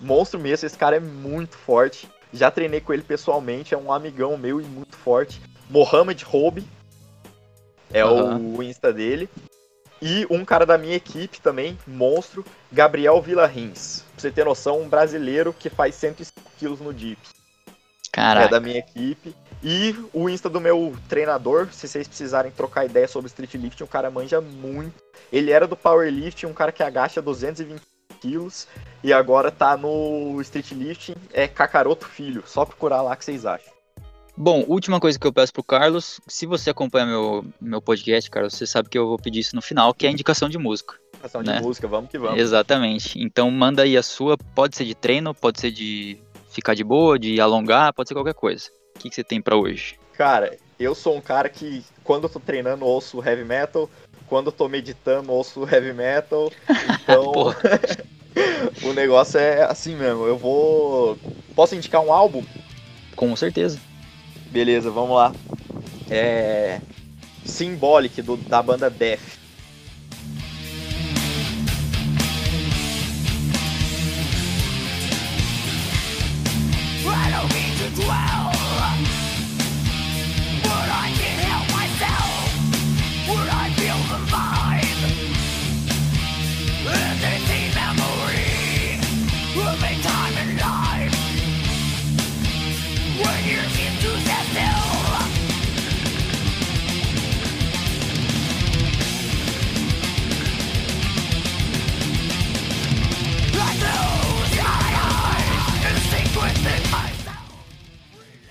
[0.00, 2.08] monstro mesmo, esse cara é muito forte.
[2.32, 5.40] Já treinei com ele pessoalmente, é um amigão meu e muito forte.
[5.70, 6.64] Mohamed Roube
[7.92, 9.28] é o Insta dele.
[10.00, 14.04] E um cara da minha equipe também, monstro, Gabriel Villarins.
[14.12, 17.18] Pra você ter noção, um brasileiro que faz 105 quilos no dip.
[17.68, 17.70] É
[18.12, 18.48] Caraca.
[18.48, 19.34] da minha equipe.
[19.62, 23.88] E o Insta do meu treinador, se vocês precisarem trocar ideia sobre street lifting, o
[23.88, 24.94] cara manja muito.
[25.32, 27.80] Ele era do powerlifting, um cara que agacha 220
[28.20, 28.66] quilos
[29.02, 32.42] e agora tá no street lifting, é Cacaroto Filho.
[32.46, 33.75] Só procurar lá que vocês acham.
[34.36, 38.52] Bom, última coisa que eu peço pro Carlos, se você acompanha meu, meu podcast, Carlos,
[38.54, 40.94] você sabe que eu vou pedir isso no final, que é a indicação de música.
[41.22, 41.60] Ação de Né?
[41.60, 42.38] música, vamos que vamos.
[42.38, 43.18] Exatamente.
[43.18, 46.18] Então manda aí a sua, pode ser de treino, pode ser de
[46.50, 48.68] ficar de boa, de alongar, pode ser qualquer coisa.
[48.94, 49.98] O que, que você tem pra hoje?
[50.12, 53.88] Cara, eu sou um cara que quando eu tô treinando ouço heavy metal,
[54.26, 56.52] quando eu tô meditando ouço heavy metal.
[57.02, 57.32] Então
[58.82, 60.26] o negócio é assim mesmo.
[60.26, 61.16] Eu vou.
[61.54, 62.44] Posso indicar um álbum?
[63.14, 63.80] Com certeza.
[64.56, 65.34] Beleza, vamos lá.
[66.08, 66.80] É.
[67.44, 69.20] Symbolic do, da banda Death.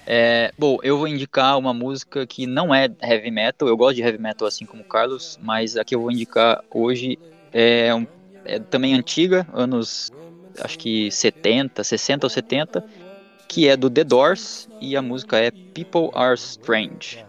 [0.07, 3.67] É, bom, eu vou indicar uma música que não é heavy metal.
[3.67, 6.63] Eu gosto de heavy metal assim como o Carlos, mas a que eu vou indicar
[6.71, 7.17] hoje
[7.51, 8.05] é, um-
[8.43, 10.11] é também antiga, anos
[10.59, 12.83] acho que 70, 60 ou 70,
[13.47, 17.23] que é do The Doors e a música é People Are Strange.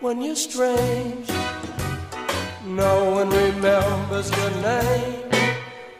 [0.00, 1.28] when you're strange.
[2.64, 5.29] No one remembers your name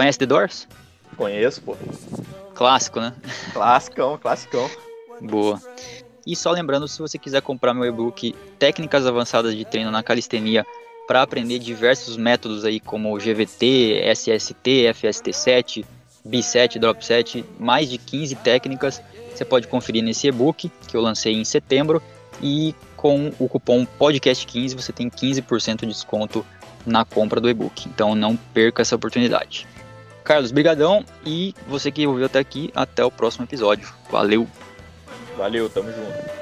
[0.00, 0.66] Conhece The Doors?
[1.14, 1.76] Conheço, pô.
[2.54, 3.12] Clássico, né?
[3.52, 4.70] Classicão, classicão.
[5.20, 5.60] Boa.
[6.26, 10.64] E só lembrando, se você quiser comprar meu e-book Técnicas Avançadas de Treino na Calistenia
[11.06, 15.84] para aprender diversos métodos aí como GVT, SST, FST7,
[16.26, 19.02] B7, Drop 7, mais de 15 técnicas,
[19.34, 22.02] você pode conferir nesse e-book que eu lancei em setembro
[22.40, 26.42] e com o cupom podcast15 você tem 15% de desconto
[26.86, 27.86] na compra do e-book.
[27.86, 29.68] Então não perca essa oportunidade.
[30.30, 33.92] Carlos, brigadão e você que ouviu até aqui, até o próximo episódio.
[34.08, 34.46] Valeu.
[35.36, 36.39] Valeu, tamo junto.